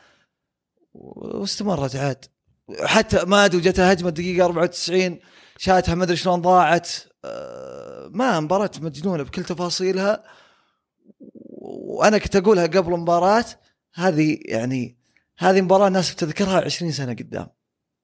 واستمرت 0.94 1.96
عاد. 1.96 2.24
حتى 2.84 3.24
مادو 3.24 3.60
جتها 3.60 3.92
هجمة 3.92 4.10
دقيقة 4.10 4.44
94 4.44 5.18
شاتها 5.58 5.94
ما 5.94 6.04
أدري 6.04 6.16
شلون 6.16 6.40
ضاعت. 6.40 6.88
أه، 7.24 8.10
ما 8.12 8.40
مباراة 8.40 8.70
مجنونة 8.80 9.22
بكل 9.22 9.44
تفاصيلها. 9.44 10.24
وأنا 11.60 12.18
كنت 12.18 12.36
أقولها 12.36 12.66
قبل 12.66 12.94
المباراة 12.94 13.44
هذه 13.94 14.38
يعني 14.44 14.98
هذه 15.38 15.60
مباراة 15.60 15.88
الناس 15.88 16.14
بتذكرها 16.14 16.60
20 16.64 16.92
سنة 16.92 17.12
قدام. 17.12 17.46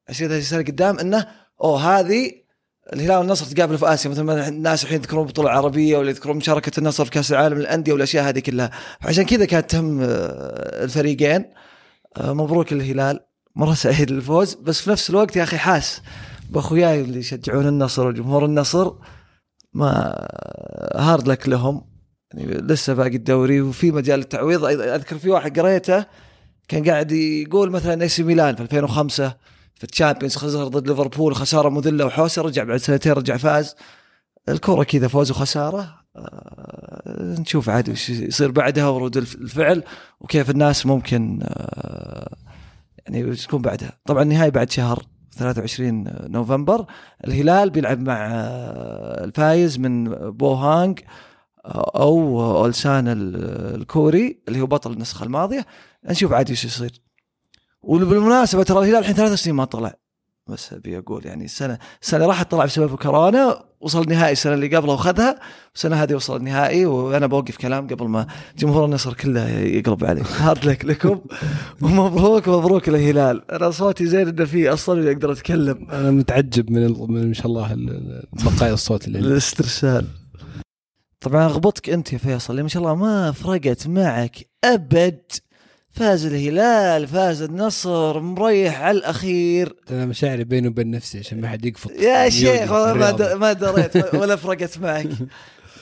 20 0.09 0.31
30 0.31 0.45
سنة 0.45 0.63
قدام 0.63 0.99
إنه 0.99 1.27
أوه 1.63 2.01
هذه 2.01 2.33
الهلال 2.93 3.17
والنصر 3.19 3.47
تقابلوا 3.47 3.79
في 3.79 3.95
آسيا. 3.95 4.11
مثل 4.11 4.23
ما 4.23 4.49
الناس 4.49 4.85
الحين 4.85 4.99
يذكرون 4.99 5.23
البطولة 5.23 5.51
العربية 5.51 5.97
ولا 5.97 6.11
يذكرون 6.11 6.37
مشاركة 6.37 6.79
النصر 6.79 7.05
في 7.05 7.11
كأس 7.11 7.33
العالم 7.33 7.59
للأندية 7.59 7.93
والأشياء 7.93 8.29
هذه 8.29 8.39
كلها. 8.39 8.71
فعشان 9.01 9.25
كذا 9.25 9.45
كانت 9.45 9.71
تهم 9.71 10.01
آه، 10.01 10.85
الفريقين. 10.85 11.41
آه، 11.41 11.70
مبروك 12.19 12.73
للهلال 12.73 13.21
مرة 13.57 13.75
سعيد 13.75 14.11
للفوز. 14.11 14.55
بس 14.55 14.81
في 14.81 14.91
نفس 14.91 15.11
الوقت 15.11 15.37
يا 15.37 15.43
أخي 15.43 15.59
حاس 15.59 16.03
بأخوياي 16.51 17.01
اللي 17.01 17.19
يشجعون 17.19 17.69
النصر 17.69 18.07
وجمهور 18.07 18.45
النصر 18.45 18.93
ما 19.73 20.17
hard 20.97 21.29
luck 21.29 21.49
لهم. 21.49 21.91
يعني 22.35 22.47
لسه 22.55 22.95
باقي 22.95 23.17
الدوري 23.17 23.61
وفي 23.61 23.91
مجال 23.91 24.19
للتعويض 24.19 24.65
أيضاً 24.65 24.95
أذكر 24.95 25.19
في 25.19 25.31
واحد 25.31 25.61
قريته 25.61 26.05
كان 26.69 26.91
قاعد 26.91 27.13
يقول 27.13 27.71
مثلا 27.71 28.03
AC 28.03 28.23
Milan 28.23 28.57
في 28.57 28.63
2005 28.63 29.37
في 29.75 29.85
ال 29.85 29.90
Champions 29.90 30.37
خسر 30.37 30.69
ضد 30.69 30.89
ليفربول 30.89 31.35
خسارة 31.35 31.69
مذلة 31.69 32.05
وحوسة 32.07 32.43
رجع 32.43 32.65
بعد 32.65 32.77
سنتين 32.77 33.13
رجع 33.13 33.37
فاز. 33.37 33.75
الكره 34.49 34.83
كذا 34.83 35.09
فوز 35.09 35.31
وخسارة. 35.31 35.81
آه، 35.81 36.00
نشوف 37.19 37.69
عاد 37.69 37.91
وش 37.91 38.11
يصير 38.11 38.51
بعدها 38.51 38.89
ورود 38.89 39.17
الف- 39.17 39.35
الفعل 39.35 39.83
وكيف 40.21 40.51
الناس 40.51 40.87
ممكن 40.87 41.39
آه، 41.43 42.37
يعني 43.07 43.35
تكون 43.37 43.63
بعدها. 43.63 43.93
طبعا 44.07 44.23
النهائي 44.23 44.51
بعد 44.51 44.71
شهر 44.71 45.03
23 45.33 46.05
نوفمبر 46.31 46.87
الهلال 47.27 47.71
بيلعب 47.71 48.01
مع 48.01 48.29
آه، 48.33 49.25
الفايز 49.25 49.79
من 49.79 50.05
بوهانج 50.31 51.01
أو 51.67 52.41
أولسان 52.59 53.09
ال- 53.09 53.37
الكوري 53.81 54.43
اللي 54.49 54.61
هو 54.61 54.67
بطل 54.67 54.93
النسخة 54.93 55.25
الماضية. 55.25 55.67
نشوف 56.05 56.33
عاد 56.33 56.49
إيش 56.51 56.65
يصير. 56.65 57.03
وبالمناسبة 57.83 58.63
ترى 58.63 58.79
الهلال 58.79 58.97
الحين 58.99 59.15
ثلاث 59.15 59.33
سنين 59.35 59.57
ما 59.57 59.65
طلع. 59.65 59.95
بس 60.51 60.73
أبي 60.73 60.99
أقول 60.99 61.27
يعني 61.27 61.45
السنة 61.45 61.79
السنة 62.03 62.27
راحت 62.27 62.51
طلع 62.51 62.65
بسبب 62.65 62.95
كورونا 62.97 63.65
وصل 63.81 64.03
النهائي 64.03 64.33
السنة 64.33 64.55
اللي 64.55 64.77
قبلها 64.77 64.95
وخذها 64.95 65.39
والسنة 65.73 65.97
هذه 66.03 66.15
وصل 66.15 66.37
النهائي 66.37 66.87
وأنا 66.87 67.27
بوقف 67.27 67.57
كلام 67.57 67.87
قبل 67.87 68.09
ما 68.09 68.27
جمهور 68.59 68.85
النصر 68.85 69.15
كله 69.15 69.49
يقلب 69.49 70.05
علي. 70.05 70.23
هارد 70.41 70.65
لك 70.65 70.85
لكم. 70.85 71.21
ومبروك 71.83 72.49
مبروك 72.49 72.89
الهلال. 72.89 73.51
أنا 73.51 73.71
صوتي 73.71 74.07
زين 74.07 74.29
إنه 74.29 74.45
فيه 74.45 74.73
أصلا 74.73 75.11
أقدر 75.13 75.33
أتكلم. 75.33 75.87
أنا 75.93 76.11
متعجب 76.11 76.71
من 76.71 76.87
ال- 76.87 77.07
من 77.13 77.29
ما 77.29 77.35
شاء 77.35 77.47
الله 77.47 77.73
ال- 77.73 77.91
ال- 77.91 78.27
بقايا 78.45 78.73
الصوت 78.73 79.07
اللي. 79.09 79.19
الاسترسال. 79.19 80.07
طبعا 81.21 81.45
أغبطك 81.45 81.91
أنت 81.91 82.13
يا 82.13 82.19
فيصل 82.19 82.61
ما 82.63 82.69
شاء 82.69 82.83
الله 82.83 82.95
ما 82.95 83.33
فرقت 83.33 83.87
معك 83.87 84.37
أبد. 84.65 85.21
فاز 85.93 86.27
الهلال 86.27 87.07
فاز 87.07 87.43
النصر 87.43 88.21
مريح 88.21 88.81
على 88.81 88.99
الأخير. 88.99 89.77
أنا 89.91 90.07
مشاعري 90.07 90.45
بيني 90.45 90.69
وبين 90.69 90.91
نفسي 90.91 91.19
عشان 91.19 91.41
ما 91.41 91.49
حد 91.49 91.65
يقفط 91.65 91.91
يا 91.91 92.29
شيخ 92.29 92.73
والله 92.73 92.95
ما 92.95 93.35
ما 93.35 93.53
دريت 93.53 94.15
ولا 94.21 94.37
فرقت 94.37 94.79
معك. 94.79 95.09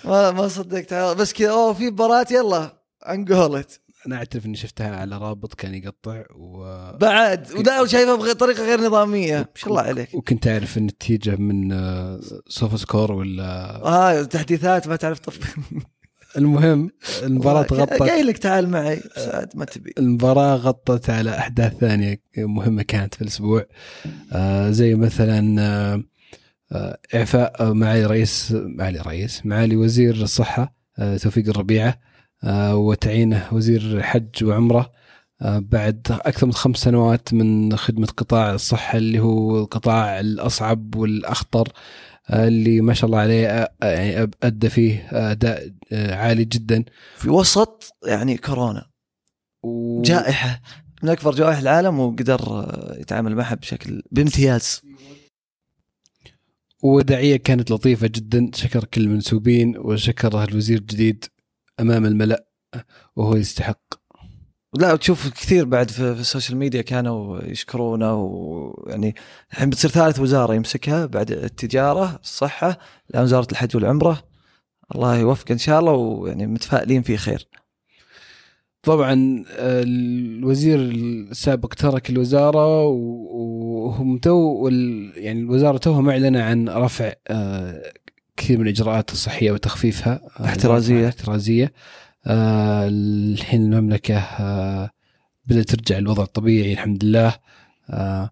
ما 0.04 0.30
ما 0.30 0.48
صدقت. 0.48 0.94
بس 0.94 1.32
كذا 1.32 1.50
أوه 1.50 1.72
في 1.72 1.90
مباراة 1.90 2.26
يلا 2.30 2.78
انقولت. 3.08 3.80
أنا 4.06 4.16
أعترف 4.16 4.46
إني 4.46 4.56
شفتها 4.56 4.96
على 4.96 5.18
رابط 5.18 5.54
كان 5.54 5.74
يقطع 5.74 6.22
و... 6.36 6.62
بعد 6.98 7.52
ولا 7.52 7.80
وشايفها 7.80 8.14
بطريقه 8.16 8.64
غير 8.64 8.80
نظامية. 8.80 9.36
ما 9.38 9.46
شاء 9.54 9.70
الله 9.70 9.82
عليك. 9.82 10.14
وكنت 10.14 10.48
أعرف 10.48 10.76
النتيجة 10.78 11.36
من 11.36 11.72
آه، 11.72 12.20
SofaScore 12.48 13.12
ولا 13.12 13.76
آه 13.84 14.22
تحديثات 14.22 14.88
ما 14.88 14.96
تعرف 14.96 15.18
طف 15.18 15.38
المهم 16.36 16.90
المباراة 17.22 17.66
غطت 17.72 18.02
قايل 18.02 18.26
لك 18.26 18.38
تعال 18.38 18.68
معي. 18.68 18.96
بس 19.16 19.28
عاد 19.28 19.48
ما 19.54 19.64
تبي. 19.64 19.92
المباراة 19.98 20.56
غطت 20.56 21.10
على 21.10 21.38
أحداث 21.38 21.74
ثانية 21.76 22.20
مهمة 22.38 22.82
كانت 22.82 23.14
في 23.14 23.22
الأسبوع. 23.22 23.66
آه 24.32 24.70
زي 24.70 24.94
مثلا 24.94 25.62
آه 25.62 26.02
آه 26.72 26.98
إعفاء 27.14 27.72
معالي 27.72 28.06
رئيس 28.06 28.52
معالي 28.52 28.98
رئيس 28.98 29.46
معالي 29.46 29.76
وزير 29.76 30.14
الصحة 30.14 30.74
آه 30.98 31.16
توفيق 31.16 31.48
الربيعة 31.48 31.98
وتعيينه 32.72 33.46
وزير 33.52 34.02
حج 34.02 34.44
وعمرة. 34.44 34.90
بعد 35.44 36.06
أكثر 36.10 36.46
من 36.46 36.52
خمس 36.52 36.76
سنوات 36.76 37.34
من 37.34 37.76
خدمة 37.76 38.06
قطاع 38.06 38.54
الصحة 38.54 38.98
اللي 38.98 39.18
هو 39.20 39.58
القطاع 39.58 40.20
الأصعب 40.20 40.94
والأخطر 40.94 41.68
اللي 42.30 42.80
ما 42.80 42.94
شاء 42.94 43.06
الله 43.06 43.18
عليه 43.18 43.68
يعني 43.82 44.30
أدى 44.42 44.68
فيه 44.68 45.08
أداء 45.12 45.72
آه، 45.92 46.14
عالي 46.14 46.44
جدا. 46.44 46.84
في 47.16 47.30
وسط 47.30 47.96
يعني 48.06 48.36
كورونا. 48.36 48.90
و... 49.62 50.02
جائحة. 50.02 50.62
من 51.02 51.08
أكبر 51.08 51.34
جوائح 51.34 51.58
العالم 51.58 52.00
وقدر 52.00 52.66
يتعامل 53.00 53.36
معها 53.36 53.54
بشكل 53.54 54.02
بامتياز. 54.10 54.82
وداعية 56.82 57.36
كانت 57.36 57.70
لطيفة 57.70 58.06
جدا. 58.06 58.50
شكر 58.54 58.84
كل 58.84 59.00
المنسوبين 59.00 59.78
وشكر 59.78 60.44
الوزير 60.44 60.78
الجديد 60.78 61.24
أمام 61.80 62.06
الملأ 62.06 62.46
وهو 63.16 63.36
يستحق. 63.36 64.07
لا 64.74 64.92
وتشوف 64.92 65.28
كثير 65.28 65.64
بعد 65.64 65.90
في, 65.90 66.14
في 66.14 66.20
ال 66.20 66.26
social 66.26 66.58
media 66.58 66.82
كانوا 66.82 67.44
يشكرونه 67.44 68.14
ويعني 68.14 69.14
الحين 69.52 69.70
بتصير 69.70 69.90
ثالث 69.90 70.20
وزارة 70.20 70.54
يمسكها 70.54 71.06
بعد 71.06 71.30
التجارة 71.30 72.18
الصحة 72.22 72.78
الآن 73.10 73.22
وزارة 73.22 73.46
الحج 73.52 73.76
والعمرة. 73.76 74.22
الله 74.94 75.16
يوفقه 75.18 75.52
إن 75.52 75.58
شاء 75.58 75.80
الله 75.80 75.92
ويعني 75.92 76.46
متفائلين 76.46 77.02
فيه 77.02 77.16
خير. 77.16 77.48
طبعا 78.82 79.44
الوزير 79.58 80.78
السابق 80.80 81.74
ترك 81.74 82.10
الوزارة 82.10 82.84
و- 82.86 83.86
وهم 83.86 84.18
تو 84.18 84.68
يعني 85.16 85.40
الوزارة 85.40 85.76
توها 85.78 86.00
معلنة 86.00 86.42
عن 86.42 86.68
رفع 86.68 87.12
آه، 87.28 87.82
كثير 88.36 88.58
من 88.58 88.64
الإجراءات 88.66 89.12
الصحية 89.12 89.52
وتخفيفها. 89.52 90.20
آه، 90.40 90.44
احترازية. 91.08 91.74
آه، 92.28 92.88
الحين 92.88 93.62
المملكة 93.72 94.18
آه، 94.18 94.90
بدأت 95.46 95.74
ترجع 95.74 95.98
الوضع 95.98 96.22
الطبيعي 96.22 96.72
الحمد 96.72 97.04
لله. 97.04 97.34
آه، 97.90 98.30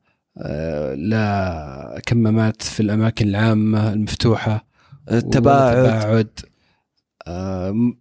لا 0.95 2.01
كمامات 2.07 2.63
في 2.63 2.81
الأماكن 2.81 3.29
العامة 3.29 3.93
المفتوحة 3.93 4.67
التباعد. 5.13 5.77
والتباعد. 5.77 6.31
م- 7.77 7.93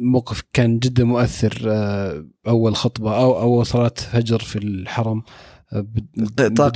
موقف 0.00 0.42
كان 0.52 0.78
جدا 0.78 1.04
مؤثر 1.04 1.62
أول 2.46 2.76
خطبة 2.76 3.16
أو 3.16 3.40
أول 3.40 3.66
صلاة 3.66 3.92
فجر 4.12 4.38
في 4.38 4.58
الحرم 4.58 5.22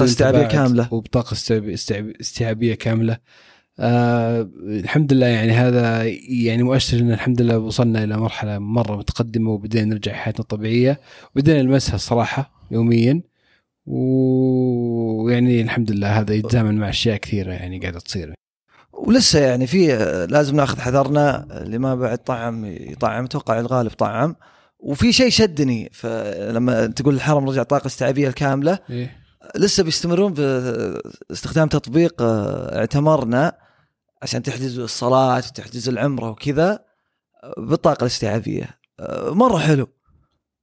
استيعابية 0.04 0.38
تباعد 0.38 0.52
كاملة. 0.52 0.88
وبطاقة 0.94 1.33
استيعاب- 1.33 1.68
استيعاب- 1.68 2.12
استيعابية 2.20 2.74
كاملة. 2.74 3.16
آه 3.80 4.48
الحمد 4.66 5.12
لله 5.12 5.26
يعني 5.26 5.52
هذا 5.52 6.04
يعني 6.28 6.62
مؤشر 6.62 6.98
إن 6.98 7.12
الحمد 7.12 7.42
لله 7.42 7.58
وصلنا 7.58 8.04
إلى 8.04 8.16
مرحلة 8.16 8.58
مرة 8.58 8.96
متقدمة 8.96 9.50
وبدينا 9.50 9.84
نرجع 9.84 10.12
حياتنا 10.12 10.40
الطبيعية 10.40 11.00
وبدينا 11.36 11.62
نلمسها 11.62 11.94
الصراحه 11.94 12.50
يوميا. 12.70 13.22
ويعني 13.86 15.60
الحمد 15.62 15.90
لله 15.90 16.20
هذا 16.20 16.34
يتزامن 16.34 16.78
مع 16.78 16.88
أشياء 16.88 17.16
كثيرة 17.16 17.52
يعني 17.52 17.78
قاعدة 17.78 17.98
تصير. 17.98 18.34
ولسه 18.92 19.38
يعني 19.38 19.66
في 19.66 19.86
لازم 20.30 20.56
ناخذ 20.56 20.80
حذرنا 20.80 21.46
اللي 21.62 21.78
ما 21.78 21.94
بعد 21.94 22.18
طعم 22.18 22.64
يطعم 22.64 23.24
أتوقع 23.24 23.60
الغالب 23.60 23.90
طعم. 23.90 24.36
وفي 24.78 25.12
شيء 25.12 25.30
شدني 25.30 25.90
فلما 25.92 26.86
تقول 26.86 27.14
الحرم 27.14 27.48
رجع 27.48 27.62
طاقة 27.62 27.86
استيعابية 27.86 28.28
الكاملة. 28.28 28.78
إيه؟ 28.90 29.16
لسه 29.56 29.82
بيستمرون 29.82 30.32
باستخدام 30.32 31.68
تطبيق 31.68 32.22
آه، 32.22 32.78
اعتمرنا. 32.78 33.67
عشان 34.22 34.42
تحجز 34.42 34.78
الصلاة 34.78 35.37
وتحجز 35.37 35.88
العمرة 35.88 36.31
وكذا 36.31 36.85
بالطاقة 37.59 38.02
الاستيعابية. 38.02 38.78
مرة 39.28 39.59
حلو. 39.59 39.88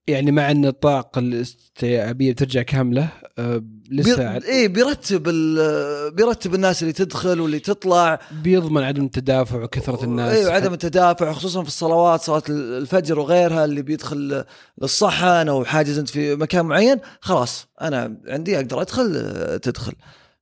يعني 0.08 0.32
مع 0.32 0.52
إن 0.52 0.65
الطاقة 0.65 1.20
الاستيعابية 1.20 2.32
بترجع 2.32 2.62
كاملة 2.62 3.10
آه 3.38 3.63
لسه 3.91 4.38
بي... 4.38 4.46
إيه 4.46 4.68
بيرتب 4.68 5.28
ال... 5.28 6.12
بيرتب 6.12 6.56
الناس 6.56 6.82
اللي 6.82 6.94
تدخل 6.94 7.39
واللي 7.39 7.60
تطلع. 7.60 8.20
بيضمن 8.32 8.84
عدم 8.84 9.06
التدافع 9.06 9.63
وكثرة 9.63 10.04
الناس. 10.04 10.38
أيوه 10.38 10.52
عدم 10.52 10.74
التدافع 10.74 11.34
خصوصا 11.34 11.62
في 11.62 11.68
الصلوات 11.68 12.22
صلاة 12.22 12.44
الفجر 12.50 13.20
وغيرها 13.20 13.65
اللي 13.65 13.82
بيدخل 13.82 14.44
للصحن 14.82 15.50
أو 15.50 15.65
حاجز 15.65 16.00
أنت 16.00 16.10
في 16.10 16.36
مكان 16.36 16.65
معين 16.65 17.00
خلاص 17.22 17.68
أنا 17.82 18.18
عندي 18.28 18.56
أقدر 18.56 18.82
أدخل 18.82 19.13
آه، 19.15 19.58
تدخل. 19.58 19.94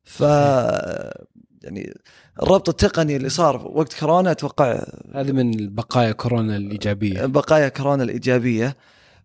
ف 0.04 0.23
يعني 1.63 1.93
الربط 2.43 2.69
التقني 2.69 3.15
اللي 3.15 3.30
صار 3.30 3.67
وقت 3.67 3.99
كورونا 3.99 4.32
أتوقع 4.32 4.84
هذه 5.13 5.32
من 5.32 5.76
بقايا 5.76 6.12
كورونا 6.12 6.56
الإيجابية. 6.56 7.26
بقايا 7.26 7.67
كورونا 7.67 8.04
الإيجابية. 8.04 8.78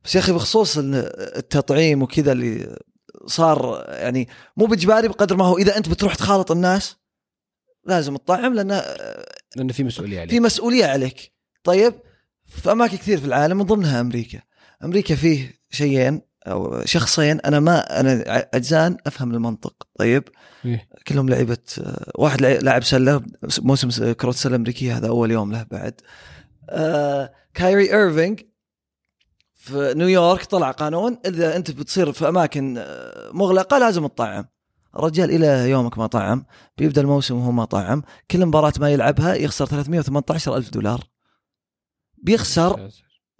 بس 0.04 0.14
يا 0.14 0.20
أخي 0.20 0.32
بخصوص 0.32 0.78
التطعيم 0.78 2.02
وكذا 2.02 2.32
اللي 2.32 2.76
صار 3.26 3.84
يعني 3.88 4.28
مو 4.56 4.66
بإجباري 4.66 5.08
بقدر 5.08 5.36
ما 5.36 5.44
هو 5.44 5.58
إذا 5.58 5.76
أنت 5.76 5.88
بتروح 5.88 6.14
تخالط 6.14 6.50
الناس 6.50 6.96
لازم 7.86 8.16
تطعم 8.16 8.54
لأن 8.54 8.82
لأنه 9.56 9.72
في 9.72 9.84
مسؤولية 9.84 10.20
عليك. 10.20 10.30
في 10.30 10.40
مسؤولية 10.40 10.86
عليك. 10.86 11.32
طيب 11.64 11.94
في 12.46 12.72
أماكن 12.72 12.96
كثير 12.96 13.18
في 13.18 13.26
العالم 13.26 13.56
من 13.56 13.64
ضمنها 13.64 14.00
أمريكا. 14.00 14.42
أمريكا 14.84 15.14
فيه 15.14 15.60
شيئين. 15.70 16.27
أو 16.46 16.84
شخصين 16.84 17.40
أنا 17.40 17.60
ما 17.60 18.00
أنا 18.00 18.22
عجزان 18.54 18.96
أفهم 19.06 19.34
المنطق. 19.34 19.86
طيب؟ 19.98 20.24
إيه؟ 20.64 20.88
كلهم 21.08 21.28
لعيبة 21.28 21.58
واحد 22.14 22.40
لع- 22.40 22.58
لاعب 22.62 22.84
سلة 22.84 23.22
موسم 23.60 24.12
كرة 24.12 24.30
السله 24.30 24.50
الامريكيه 24.50 24.96
هذا 24.96 25.08
أول 25.08 25.30
يوم 25.30 25.52
له 25.52 25.66
بعد. 25.70 26.00
آه 26.70 27.32
كايري 27.54 27.92
ايرفينج 27.92 28.40
في 29.54 29.92
نيويورك 29.96 30.44
طلع 30.44 30.70
قانون 30.70 31.18
إذا 31.26 31.56
أنت 31.56 31.70
بتصير 31.70 32.12
في 32.12 32.28
أماكن 32.28 32.74
آه، 32.78 33.30
مغلقة 33.32 33.78
لازم 33.78 34.06
تطعم. 34.06 34.44
الرجال 34.96 35.30
إلى 35.30 35.70
يومك 35.70 35.98
ما 35.98 36.06
طعم 36.06 36.44
بيبدأ 36.78 37.00
الموسم 37.00 37.36
وهو 37.36 37.50
ما 37.52 37.64
طعم 37.64 38.02
كل 38.30 38.46
مباراة 38.46 38.72
ما 38.80 38.90
يلعبها 38.90 39.34
يخسر 39.34 39.66
318 39.66 40.56
ألف 40.56 40.70
دولار. 40.70 41.00
بيخسر 42.22 42.90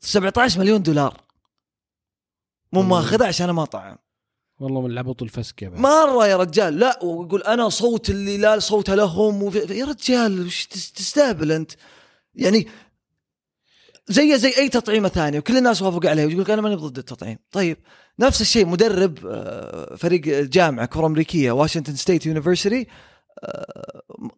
17 0.00 0.61
مليون 0.61 0.82
دولار. 0.82 1.20
مو 2.72 2.81
والله. 2.81 2.96
ماخذها 2.96 3.26
عشان 3.26 3.50
ما 3.50 3.64
طعم 3.64 3.96
والله 4.61 4.81
من 4.81 4.90
العبط 4.90 5.22
والفسق 5.22 5.62
يا. 5.62 5.68
مرة 5.68 6.26
يا 6.26 6.37
رجال. 6.37 6.78
لا 6.78 7.04
ويقول 7.04 7.42
أنا 7.42 7.68
صوت 7.68 8.11
اللي 8.11 8.37
لا 8.38 8.59
صوت 8.59 8.90
لهم 8.90 9.42
وفي 9.42 9.59
يا 9.59 9.85
رجال 9.85 10.46
وش 10.46 10.66
تس- 10.66 10.92
تستهبل 10.92 11.52
أنت؟ 11.52 11.72
يعني 12.35 12.68
زي 14.09 14.38
زي 14.38 14.57
أي 14.59 14.68
تطعيمه 14.68 15.09
ثانية 15.09 15.38
وكل 15.38 15.57
الناس 15.57 15.83
وافقوا 15.83 16.11
عليه 16.11 16.26
ويقول 16.26 16.42
لك 16.42 16.50
أنا 16.50 16.62
ماني 16.62 16.74
ضد 16.74 16.98
التطعيم. 16.98 17.38
طيب 17.52 17.76
نفس 18.20 18.40
الشيء 18.40 18.66
مدرب 18.66 19.18
آه، 19.26 19.96
فريق 19.96 20.20
جامعه 20.44 20.87
كرة 20.87 21.07
أمريكية 21.07 21.52
Washington 21.52 21.94
State 21.96 22.26
University 22.26 22.87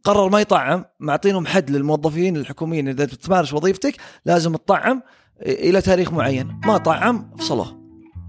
قرر 0.05 0.29
ما 0.29 0.40
يطعم 0.40 0.85
معطينهم 1.01 1.47
حد 1.47 1.71
للموظفين 1.71 2.37
الحكوميين 2.37 2.88
إذا 2.88 3.05
تمارس 3.05 3.53
وظيفتك 3.55 3.97
لازم 4.25 4.57
تطعم 4.57 5.03
إلى 5.43 5.81
تاريخ 5.83 6.12
معين. 6.12 6.61
ما 6.64 6.79
طعم 6.79 7.37
فصله. 7.38 7.80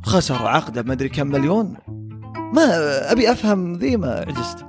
خسر 0.04 0.48
عقده 0.48 0.84
ما 0.84 0.94
أدري 0.94 1.10
كم 1.10 1.28
مليون. 1.28 1.78
ما 2.54 2.66
أبي 3.12 3.32
أفهم 3.32 3.74
ذي 3.74 3.98
ما 3.98 4.26
عجزت. 4.28 4.66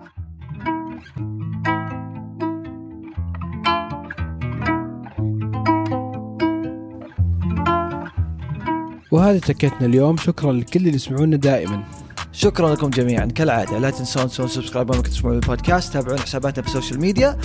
وهذه 9.10 9.38
تكتنا 9.38 9.86
اليوم. 9.86 10.16
شكرا 10.16 10.52
لكل 10.52 10.80
اللي 10.80 10.94
يسمعونا 10.94 11.36
دائما. 11.36 11.84
شكرا 12.32 12.74
لكم 12.74 12.90
جميعا. 12.90 13.26
كالعادة 13.26 13.78
لا 13.78 13.90
تنسون 13.90 14.28
تسوون 14.28 14.48
subscribe 14.48 14.90
وما 14.90 15.02
تسمعون 15.02 15.36
البودكاست. 15.36 15.92
تابعون 15.92 16.20
حساباتنا 16.20 16.62
في 16.62 16.68
ال 16.68 16.73
social 16.73 17.00
media 17.00 17.38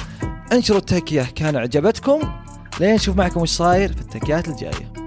انشروا 0.51 0.79
التكية 0.79 1.27
كان 1.35 1.55
عجبتكم 1.55 2.19
لين 2.79 2.95
نشوف 2.95 3.17
معكم 3.17 3.41
وش 3.41 3.49
صاير 3.49 3.93
في 3.93 4.01
التكيات 4.01 4.47
الجاية. 4.47 5.06